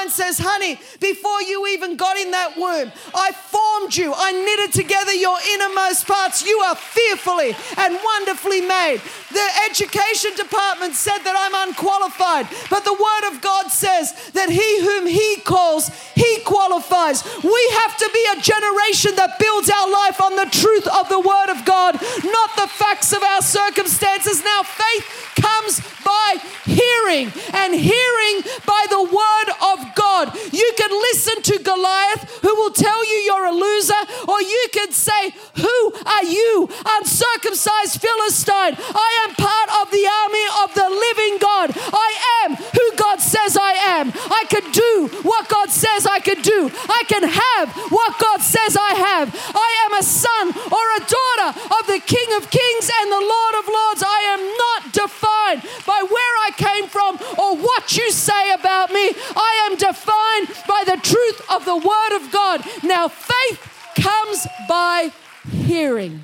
says, 0.09 0.37
Honey, 0.37 0.79
before 0.99 1.41
you 1.43 1.67
even 1.67 1.95
got 1.95 2.17
in 2.17 2.31
that 2.31 2.57
womb, 2.57 2.91
I 3.15 3.31
formed 3.31 3.95
you. 3.95 4.13
I 4.15 4.31
knitted 4.35 4.73
together 4.75 5.13
your 5.13 5.37
innermost 5.55 6.07
parts. 6.07 6.45
You 6.45 6.59
are 6.67 6.75
fearfully 6.75 7.55
and 7.77 7.97
wonderfully 8.03 8.61
made. 8.61 8.99
The 9.31 9.47
education 9.69 10.31
department 10.35 10.95
said 10.95 11.19
that 11.23 11.35
I'm 11.35 11.69
unqualified. 11.69 12.47
But 12.69 12.83
the 12.83 12.93
word 12.93 13.31
of 13.31 13.41
God 13.41 13.71
says 13.71 14.11
that 14.31 14.49
he 14.49 14.81
whom 14.83 15.07
he 15.07 15.39
calls, 15.41 15.87
he 16.15 16.39
qualifies. 16.43 17.23
We 17.43 17.63
have 17.79 17.95
to 17.97 18.09
be 18.13 18.24
a 18.31 18.41
generation 18.41 19.15
that 19.15 19.39
builds 19.39 19.69
our 19.69 19.89
life 19.89 20.21
on 20.21 20.35
the 20.35 20.49
truth 20.51 20.87
of 20.87 21.09
the 21.09 21.19
word 21.19 21.49
of 21.49 21.65
God, 21.65 21.95
not 22.23 22.49
the 22.55 22.67
facts 22.67 23.13
of 23.13 23.23
our 23.23 23.41
circumstances. 23.41 24.43
Now, 24.43 24.63
faith 24.63 25.35
comes 25.35 25.81
by 26.03 26.37
hearing 26.65 27.33
and 27.53 27.73
hearing 27.73 28.35
by 28.65 28.85
the 28.89 29.03
word 29.03 29.49
of 29.73 29.95
God. 29.95 30.33
You 30.53 30.71
can 30.77 30.91
listen 30.91 31.41
to 31.41 31.63
Goliath, 31.63 32.41
who 32.41 32.53
will 32.55 32.71
tell 32.71 33.03
you 33.05 33.17
you're 33.25 33.45
a 33.45 33.51
loser, 33.51 34.03
or 34.27 34.41
you 34.41 34.65
can 34.71 34.91
say, 34.91 35.33
Who 35.57 35.93
are 36.05 36.23
you, 36.23 36.69
uncircumcised 36.85 37.99
Philistine? 38.01 38.77
I 38.77 39.27
am 39.27 39.35
part 39.35 39.69
of 39.81 39.91
the 39.91 40.05
army 40.05 40.45
of 40.63 40.69
the 40.73 40.89
living 40.89 41.37
God. 41.41 41.67
I 41.75 42.11
am 42.45 42.55
who 42.55 42.97
God 42.97 43.19
says 43.19 43.57
I 43.57 43.73
am. 43.97 44.13
I 44.15 44.43
can 44.49 44.71
do 44.71 45.09
what 45.23 45.49
God 45.49 45.69
says 45.69 46.05
I 46.05 46.19
can 46.19 46.41
do. 46.41 46.71
I 46.87 47.01
can 47.07 47.23
have 47.23 47.69
what 47.91 48.14
God 48.19 48.41
says 48.41 48.77
I 48.79 48.93
have. 48.95 49.27
I 49.53 49.69
am 49.85 49.93
a 49.99 50.03
son 50.03 50.45
or 50.71 50.85
a 50.95 51.05
daughter 51.05 51.49
of 51.79 51.83
the 51.87 52.01
King 52.05 52.29
of 52.37 52.49
Kings 52.49 52.89
and 53.01 53.11
the 53.11 53.25
Lord 53.25 53.55
of 53.59 53.65
Lords. 53.67 54.03
I 54.05 54.21
am 54.35 54.43
not 54.57 54.93
defined 54.93 55.61
by 55.85 55.99
where 56.03 56.35
I 56.47 56.51
came 56.55 56.87
from 56.87 57.15
or 57.39 57.57
what 57.57 57.95
you 57.97 58.11
say 58.11 58.51
about 58.53 58.91
me. 58.91 59.11
I 59.35 59.69
am 59.69 59.77
defined 59.77 60.47
by 60.67 60.83
the 60.85 60.99
truth 61.01 61.41
of 61.49 61.65
the 61.65 61.75
Word 61.75 62.15
of 62.15 62.31
God. 62.31 62.65
Now, 62.83 63.07
faith 63.07 63.93
comes 63.95 64.47
by 64.67 65.11
hearing, 65.49 66.23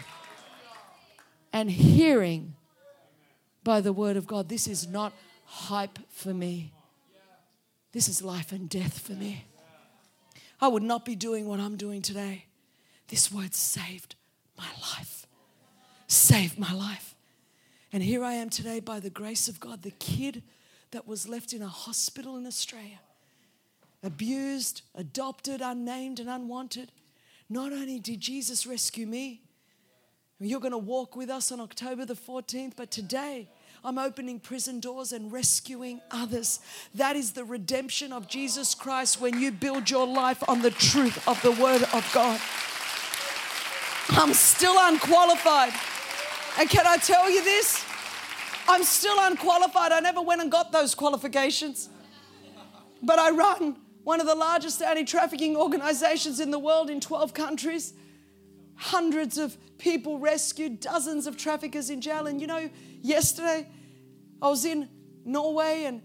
and 1.54 1.70
hearing 1.70 2.56
by 3.64 3.82
the 3.82 3.94
Word 3.94 4.18
of 4.18 4.28
God. 4.28 4.50
This 4.50 4.68
is 4.68 4.88
not 4.88 5.14
hype 5.46 6.00
for 6.10 6.34
me, 6.34 6.74
this 7.92 8.08
is 8.08 8.22
life 8.24 8.52
and 8.52 8.70
death 8.70 9.00
for 9.00 9.14
me. 9.14 9.46
I 10.62 10.68
would 10.68 10.84
not 10.84 11.06
be 11.06 11.16
doing 11.16 11.48
what 11.48 11.60
I'm 11.60 11.76
doing 11.76 12.02
today. 12.02 12.46
This 13.08 13.32
word 13.32 13.56
saved 13.56 14.16
my 14.58 14.68
life. 14.82 15.26
Saved 16.08 16.60
my 16.60 16.72
life. 16.72 17.16
And 17.92 18.04
here 18.04 18.24
I 18.24 18.34
am 18.34 18.50
today 18.50 18.80
by 18.80 19.00
the 19.00 19.10
grace 19.10 19.48
of 19.48 19.60
God, 19.60 19.82
the 19.82 19.92
kid 19.92 20.44
that 20.92 21.08
was 21.08 21.28
left 21.28 21.52
in 21.52 21.62
a 21.62 21.68
hospital 21.68 22.38
in 22.38 22.46
Australia, 22.46 23.00
abused, 24.04 24.84
adopted, 24.94 25.62
unnamed, 25.62 26.20
and 26.20 26.30
unwanted. 26.30 26.92
Not 27.50 27.74
only 27.74 28.00
did 28.00 28.22
Jesus 28.22 28.66
rescue 28.66 29.08
me, 29.08 29.42
you're 30.40 30.60
going 30.60 30.72
to 30.72 30.78
walk 30.78 31.16
with 31.16 31.30
us 31.30 31.52
on 31.52 31.60
October 31.60 32.06
the 32.06 32.16
14th, 32.16 32.74
but 32.76 32.92
today, 32.92 33.50
I'm 33.84 33.98
opening 33.98 34.40
prison 34.40 34.80
doors 34.80 35.12
and 35.12 35.32
rescuing 35.32 36.02
others. 36.12 36.60
That 36.94 37.16
is 37.16 37.32
the 37.32 37.44
redemption 37.44 38.14
of 38.14 38.28
Jesus 38.28 38.76
Christ 38.76 39.20
when 39.20 39.40
you 39.40 39.52
build 39.52 39.90
your 39.90 40.06
life 40.06 40.44
on 40.48 40.62
the 40.62 40.70
truth 40.70 41.28
of 41.28 41.42
the 41.42 41.52
Word 41.52 41.84
of 41.94 42.10
God. 42.14 42.40
I'm 44.10 44.34
still 44.34 44.76
unqualified. 44.78 45.74
And 46.60 46.70
can 46.70 46.86
I 46.86 46.98
tell 46.98 47.30
you 47.30 47.44
this? 47.44 47.84
I'm 48.68 48.84
still 48.84 49.16
unqualified. 49.20 49.92
I 49.92 50.00
never 50.00 50.22
went 50.22 50.42
and 50.42 50.52
got 50.52 50.72
those 50.72 50.94
qualifications. 50.94 51.90
But 53.02 53.18
I 53.18 53.32
run 53.32 53.78
one 54.04 54.20
of 54.20 54.28
the 54.28 54.36
largest 54.36 54.82
anti 54.82 55.06
trafficking 55.06 55.56
organizations 55.56 56.40
in 56.40 56.52
the 56.52 56.60
world 56.60 56.90
in 56.90 57.00
12 57.00 57.34
countries. 57.34 57.94
Hundreds 58.82 59.38
of 59.38 59.56
people 59.78 60.18
rescued, 60.18 60.80
dozens 60.80 61.28
of 61.28 61.38
traffickers 61.38 61.92
in 61.92 62.02
jail. 62.02 62.26
And 62.26 62.42
you 62.42 62.48
know, 62.48 62.68
yesterday 63.00 63.68
I 64.42 64.50
was 64.50 64.66
in 64.66 64.90
Norway 65.24 65.84
and 65.84 66.02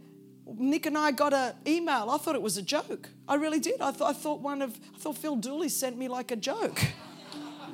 Nick 0.59 0.85
and 0.85 0.99
I 0.99 1.11
got 1.11 1.33
an 1.33 1.55
email. 1.67 2.11
I 2.11 2.19
thought 2.19 2.35
it 2.35 2.43
was 2.43 2.59
a 2.59 2.63
joke. 2.63 3.09
I 3.27 3.37
really 3.37 3.61
did. 3.61 3.81
I, 3.81 3.93
th- 3.93 4.03
I 4.03 4.13
thought 4.13 4.41
one 4.41 4.61
of, 4.61 4.79
I 4.95 4.99
thought 4.99 5.17
Phil 5.17 5.37
Dooley 5.37 5.71
sent 5.71 5.97
me 5.97 6.07
like 6.07 6.31
a 6.31 6.37
joke. 6.37 6.79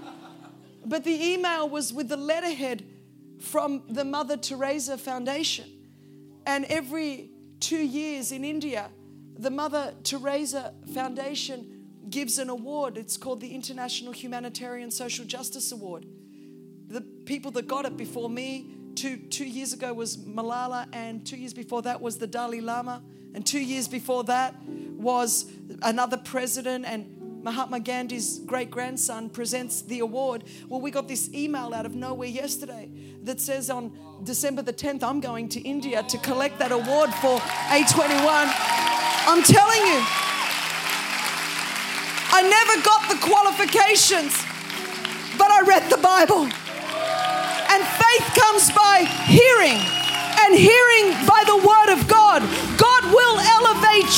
but 0.87 1.03
the 1.03 1.33
email 1.33 1.69
was 1.69 1.93
with 1.93 2.09
the 2.09 2.17
letterhead 2.17 2.87
from 3.41 3.83
the 3.89 4.05
Mother 4.05 4.37
Teresa 4.37 4.97
Foundation. 4.97 5.69
And 6.47 6.65
every 6.67 7.31
two 7.59 7.83
years 7.83 8.31
in 8.31 8.45
India, 8.45 8.89
the 9.37 9.51
Mother 9.51 9.95
Teresa 10.05 10.75
Foundation 10.95 11.72
gives 12.11 12.39
an 12.39 12.49
award. 12.49 12.97
It's 12.97 13.17
called 13.17 13.41
the 13.41 13.55
International 13.55 14.13
Humanitarian 14.13 14.91
Social 14.91 15.25
Justice 15.25 15.73
Award. 15.73 16.07
The 16.89 17.01
people 17.01 17.51
that 17.53 17.67
got 17.67 17.85
it 17.85 17.97
before 17.97 18.29
me, 18.29 18.75
two, 18.95 19.17
two 19.17 19.47
years 19.47 19.73
ago 19.73 19.93
was 19.95 20.17
Malala, 20.17 20.87
and 20.93 21.25
two 21.27 21.37
years 21.37 21.55
before 21.55 21.83
that 21.83 22.01
was 22.01 22.19
the 22.19 22.27
Dalai 22.27 22.61
Lama, 22.61 23.03
and 23.35 23.47
two 23.47 23.61
years 23.61 23.89
before 23.89 24.25
that 24.25 24.55
was 24.67 25.51
another 25.83 26.17
president, 26.17 26.85
and 26.85 27.43
Mahatma 27.43 27.81
Gandhi's 27.81 28.39
great 28.41 28.71
grandson 28.71 29.29
presents 29.29 29.83
the 29.83 29.99
award. 29.99 30.45
Well, 30.69 30.81
we 30.81 30.91
got 30.91 31.09
this 31.09 31.33
email 31.35 31.75
out 31.75 31.87
of 31.87 31.95
nowhere 31.95 32.29
yesterday 32.29 32.91
that 33.25 33.41
says 33.41 33.69
on 33.69 33.99
December 34.23 34.63
the 34.63 34.73
10th, 34.73 35.03
I'm 35.03 35.21
going 35.21 35.49
to 35.51 35.61
India 35.61 36.03
to 36.05 36.19
collect 36.19 36.59
that 36.61 36.71
award 36.71 37.11
for 37.15 37.39
A21. 37.39 38.53
I'm 39.27 39.43
telling 39.43 39.87
you, 39.87 40.32
I 42.33 42.41
never 42.41 42.81
got 42.81 43.13
the 43.13 43.21
qualifications, 43.21 44.33
but 45.37 45.53
I 45.53 45.61
read 45.69 45.85
the 45.93 46.01
Bible. 46.01 46.49
And 46.49 47.81
faith 47.85 48.27
comes 48.33 48.73
by 48.73 49.05
hearing, 49.29 49.77
and 50.41 50.57
hearing 50.57 51.13
by 51.29 51.45
the 51.45 51.61
word 51.61 51.93
of 51.93 52.09
God. 52.09 52.41
God 52.81 53.03
will 53.13 53.39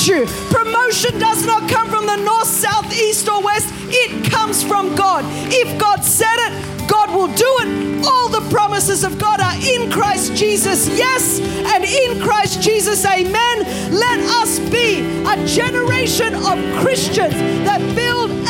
you. 0.07 0.25
Promotion 0.49 1.19
does 1.19 1.45
not 1.45 1.69
come 1.69 1.89
from 1.89 2.05
the 2.05 2.17
north, 2.17 2.47
south, 2.47 2.91
east, 2.93 3.27
or 3.29 3.41
west, 3.43 3.69
it 3.87 4.31
comes 4.31 4.63
from 4.63 4.95
God. 4.95 5.23
If 5.51 5.79
God 5.79 6.03
said 6.03 6.37
it, 6.37 6.87
God 6.87 7.09
will 7.09 7.27
do 7.27 7.51
it. 7.61 8.05
All 8.05 8.29
the 8.29 8.47
promises 8.49 9.03
of 9.03 9.17
God 9.17 9.39
are 9.39 9.55
in 9.55 9.91
Christ 9.91 10.35
Jesus, 10.35 10.87
yes, 10.87 11.39
and 11.39 11.83
in 11.83 12.21
Christ 12.21 12.61
Jesus, 12.61 13.05
amen. 13.05 13.59
Let 13.91 14.19
us 14.41 14.59
be 14.59 15.01
a 15.25 15.45
generation 15.45 16.35
of 16.35 16.57
Christians 16.81 17.33
that 17.65 17.79
build 17.95 18.44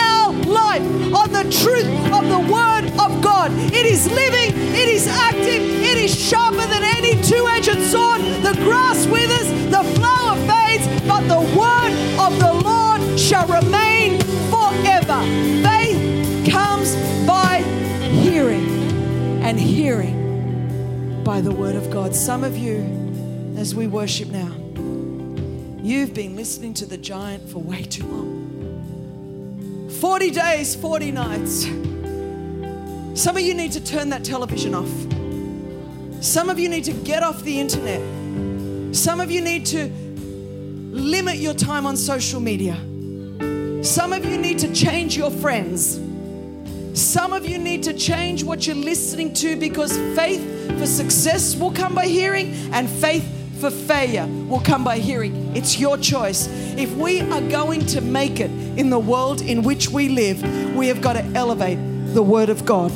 and 19.56 19.64
hearing 19.64 21.24
by 21.24 21.40
the 21.40 21.52
Word 21.52 21.78
of 21.78 21.90
God. 21.90 22.14
Some 22.14 22.44
of 22.44 22.58
you, 22.58 22.82
as 23.56 23.74
we 23.74 23.88
worship 23.88 24.28
now, 24.28 24.52
you've 25.82 26.14
been 26.14 26.36
listening 26.36 26.74
to 26.74 26.86
the 26.86 26.98
giant 26.98 27.48
for 27.48 27.60
way 27.60 27.84
too 27.84 28.06
long. 28.06 29.90
40 30.02 30.32
days, 30.32 30.76
40 30.76 31.12
nights. 31.12 31.64
Some 33.18 33.38
of 33.38 33.44
you 33.44 33.54
need 33.54 33.72
to 33.72 33.82
turn 33.82 34.10
that 34.10 34.26
television 34.26 34.76
off. 34.76 34.92
Some 36.22 36.50
of 36.50 36.60
you 36.60 36.68
need 36.68 36.84
to 36.84 36.92
get 36.92 37.24
off 37.24 37.42
the 37.44 37.58
internet. 37.58 38.02
Some 38.94 39.22
of 39.22 39.32
you 39.32 39.40
need 39.40 39.66
to 39.68 39.90
limit 40.92 41.38
your 41.38 41.54
time 41.54 41.86
on 41.86 41.96
social 41.96 42.42
media. 42.42 42.76
Some 43.86 44.12
of 44.12 44.26
you 44.26 44.38
need 44.38 44.60
to 44.60 44.74
change 44.74 45.16
your 45.16 45.32
friends. 45.32 46.05
Some 46.96 47.34
of 47.34 47.46
you 47.46 47.58
need 47.58 47.84
to 47.84 47.94
change 47.94 48.42
what 48.42 48.66
you're 48.66 48.74
listening 48.74 49.34
to 49.34 49.58
because 49.58 49.98
faith 50.16 50.42
for 50.80 50.86
success 50.86 51.54
will 51.54 51.72
come 51.72 51.94
by 51.94 52.06
hearing 52.06 52.54
and 52.72 52.90
faith 52.90 53.30
for 53.60 53.70
failure 53.70 54.26
will 54.48 54.62
come 54.62 54.86
by 54.86 55.00
hearing. 55.00 55.54
It's 55.58 55.78
your 55.78 55.98
choice. 55.98 56.48
If 56.78 56.96
we 56.96 57.20
are 57.20 57.42
going 57.42 57.86
to 57.88 58.00
make 58.00 58.40
it 58.40 58.50
in 58.80 58.90
the 58.90 59.00
world 59.00 59.42
in 59.42 59.62
which 59.64 59.90
we 59.90 60.08
live, 60.08 60.42
we 60.74 60.88
have 60.88 61.02
got 61.02 61.14
to 61.14 61.24
elevate 61.36 61.80
the 62.14 62.24
Word 62.24 62.48
of 62.48 62.66
God. 62.66 62.94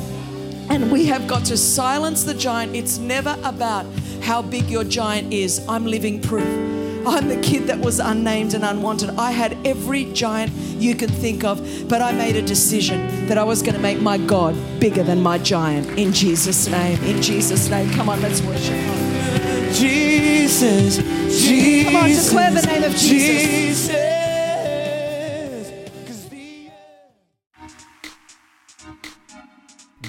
And 0.70 0.90
we 0.90 1.04
have 1.06 1.28
got 1.28 1.44
to 1.46 1.58
silence 1.58 2.24
the 2.24 2.32
giant. 2.32 2.74
It's 2.74 2.96
never 2.96 3.36
about 3.44 3.84
how 4.22 4.40
big 4.40 4.70
your 4.70 4.84
giant 4.84 5.30
is. 5.30 5.62
I'm 5.68 5.84
living 5.84 6.22
proof. 6.22 6.79
I'm 7.06 7.28
the 7.28 7.40
kid 7.42 7.66
that 7.68 7.78
was 7.78 7.98
unnamed 7.98 8.54
and 8.54 8.64
unwanted. 8.64 9.10
I 9.18 9.30
had 9.32 9.56
every 9.66 10.04
giant 10.12 10.52
you 10.78 10.94
could 10.94 11.10
think 11.10 11.44
of, 11.44 11.60
but 11.88 12.02
I 12.02 12.12
made 12.12 12.36
a 12.36 12.42
decision 12.42 13.26
that 13.26 13.38
I 13.38 13.44
was 13.44 13.62
going 13.62 13.74
to 13.74 13.80
make 13.80 14.00
my 14.02 14.18
God 14.18 14.54
bigger 14.80 15.02
than 15.02 15.22
my 15.22 15.38
giant 15.38 15.86
in 15.98 16.12
Jesus' 16.12 16.68
name. 16.68 16.98
In 17.04 17.22
Jesus' 17.22 17.70
name. 17.70 17.90
Come 17.96 18.08
on, 18.12 18.20
let's 18.22 18.42
worship. 18.42 18.76
Jesus, 19.72 20.96
Jesus. 21.28 21.84
Come 21.84 21.96
on, 21.96 22.08
declare 22.10 22.50
the 22.50 22.66
name 22.66 22.84
of 22.84 22.92
Jesus. 22.96 23.88
Jesus. 23.88 23.90
'Cause 26.06 26.28
the- 26.30 26.70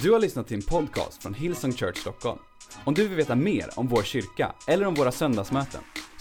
Du 0.02 0.12
har 0.12 0.20
lyssnat 0.20 0.46
till 0.48 0.56
en 0.56 0.62
podcast 0.62 1.22
från 1.22 1.34
Hillsong 1.34 1.72
Church 1.72 1.98
Stockholm. 1.98 2.38
Om 2.84 2.94
du 2.94 3.08
vill 3.08 3.16
veta 3.16 3.34
mer 3.36 3.70
om 3.74 3.88
vår 3.88 4.02
kyrka 4.02 4.52
eller 4.66 4.86
om 4.86 4.94
våra 4.94 5.12
söndagsmöten, 5.12 5.80